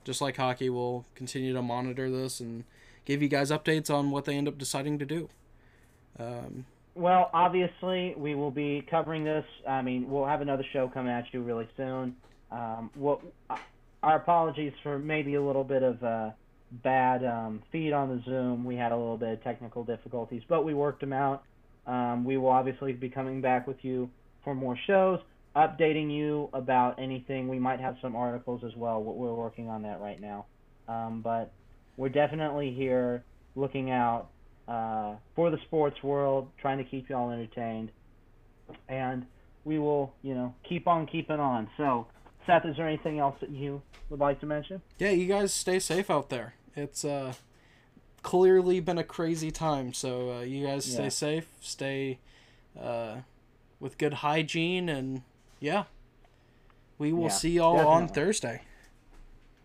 [0.03, 2.63] just like hockey, we'll continue to monitor this and
[3.05, 5.29] give you guys updates on what they end up deciding to do.
[6.19, 9.45] Um, Well, obviously, we will be covering this.
[9.67, 12.15] I mean, we'll have another show coming at you really soon.
[12.51, 13.21] Um, what,
[14.03, 16.29] our apologies for maybe a little bit of uh,
[16.83, 18.63] bad um, feed on the Zoom.
[18.63, 21.43] We had a little bit of technical difficulties, but we worked them out.
[21.85, 24.09] Um, we will obviously be coming back with you
[24.43, 25.19] for more shows,
[25.55, 27.47] updating you about anything.
[27.47, 29.03] We might have some articles as well.
[29.03, 30.45] We're working on that right now.
[30.87, 31.51] Um, but
[31.97, 33.23] we're definitely here
[33.55, 34.29] looking out
[34.67, 37.91] uh, for the sports world, trying to keep you all entertained.
[38.87, 39.25] And
[39.65, 41.69] we will, you know, keep on keeping on.
[41.77, 42.07] So,
[42.45, 44.81] Seth, is there anything else that you would like to mention?
[44.97, 46.55] Yeah, you guys stay safe out there.
[46.75, 47.33] It's uh,
[48.23, 51.09] clearly been a crazy time, so uh, you guys stay Yeah.
[51.09, 52.19] safe, stay
[52.79, 53.17] uh,
[53.79, 55.23] with good hygiene, and
[55.59, 55.83] yeah,
[56.97, 58.07] we will Yeah, see y'all on.
[58.07, 58.61] Thursday.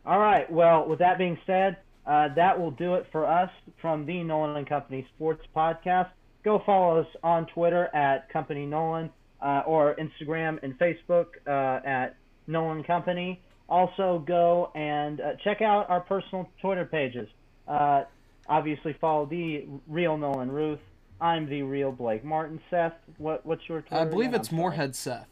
[0.04, 0.50] All right.
[0.50, 3.50] Well, with that being said, uh, that will do it for us
[3.80, 6.10] from the Nolan and Company Sports Podcast.
[6.44, 9.10] Go follow us on Twitter at Company Nolan
[9.42, 12.16] uh, or Instagram and Facebook uh, at
[12.46, 13.40] Nolan Company.
[13.68, 17.28] Also, go and uh, check out our personal Twitter pages.
[17.66, 18.04] Uh,
[18.48, 20.78] obviously, follow the real Nolan Ruth.
[21.20, 22.60] I'm the real Blake Martin.
[22.70, 24.02] Seth, what what's your Twitter?
[24.02, 24.56] I believe it's I'm.
[24.56, 25.26] Moorhead Seth.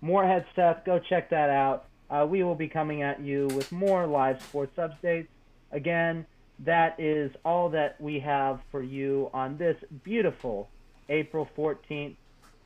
[0.00, 1.86] Moorhead Seth, go check that out.
[2.10, 5.28] Uh, we will be coming at you with more live sports updates.
[5.72, 6.26] Again,
[6.64, 10.68] that is all that we have for you on this beautiful
[11.08, 12.16] April 14th,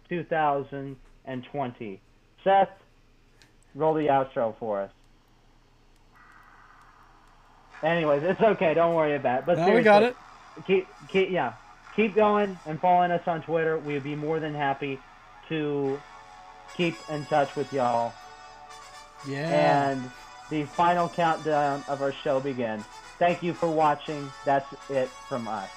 [0.09, 2.01] 2020.
[2.45, 2.69] Seth,
[3.75, 4.91] roll the outro for us.
[7.83, 8.75] Anyways, it's okay.
[8.75, 9.47] Don't worry about it.
[9.47, 10.16] But Now we got it.
[10.66, 11.55] keep, keep yeah
[11.97, 14.99] keep going and following us on twitter we'd be more than happy
[15.49, 16.01] to
[16.77, 18.12] keep in touch with y'all
[19.27, 19.91] Yeah.
[19.91, 20.11] and
[20.51, 22.85] the final countdown of our show begins
[23.18, 25.68] thank you for watching that's it from us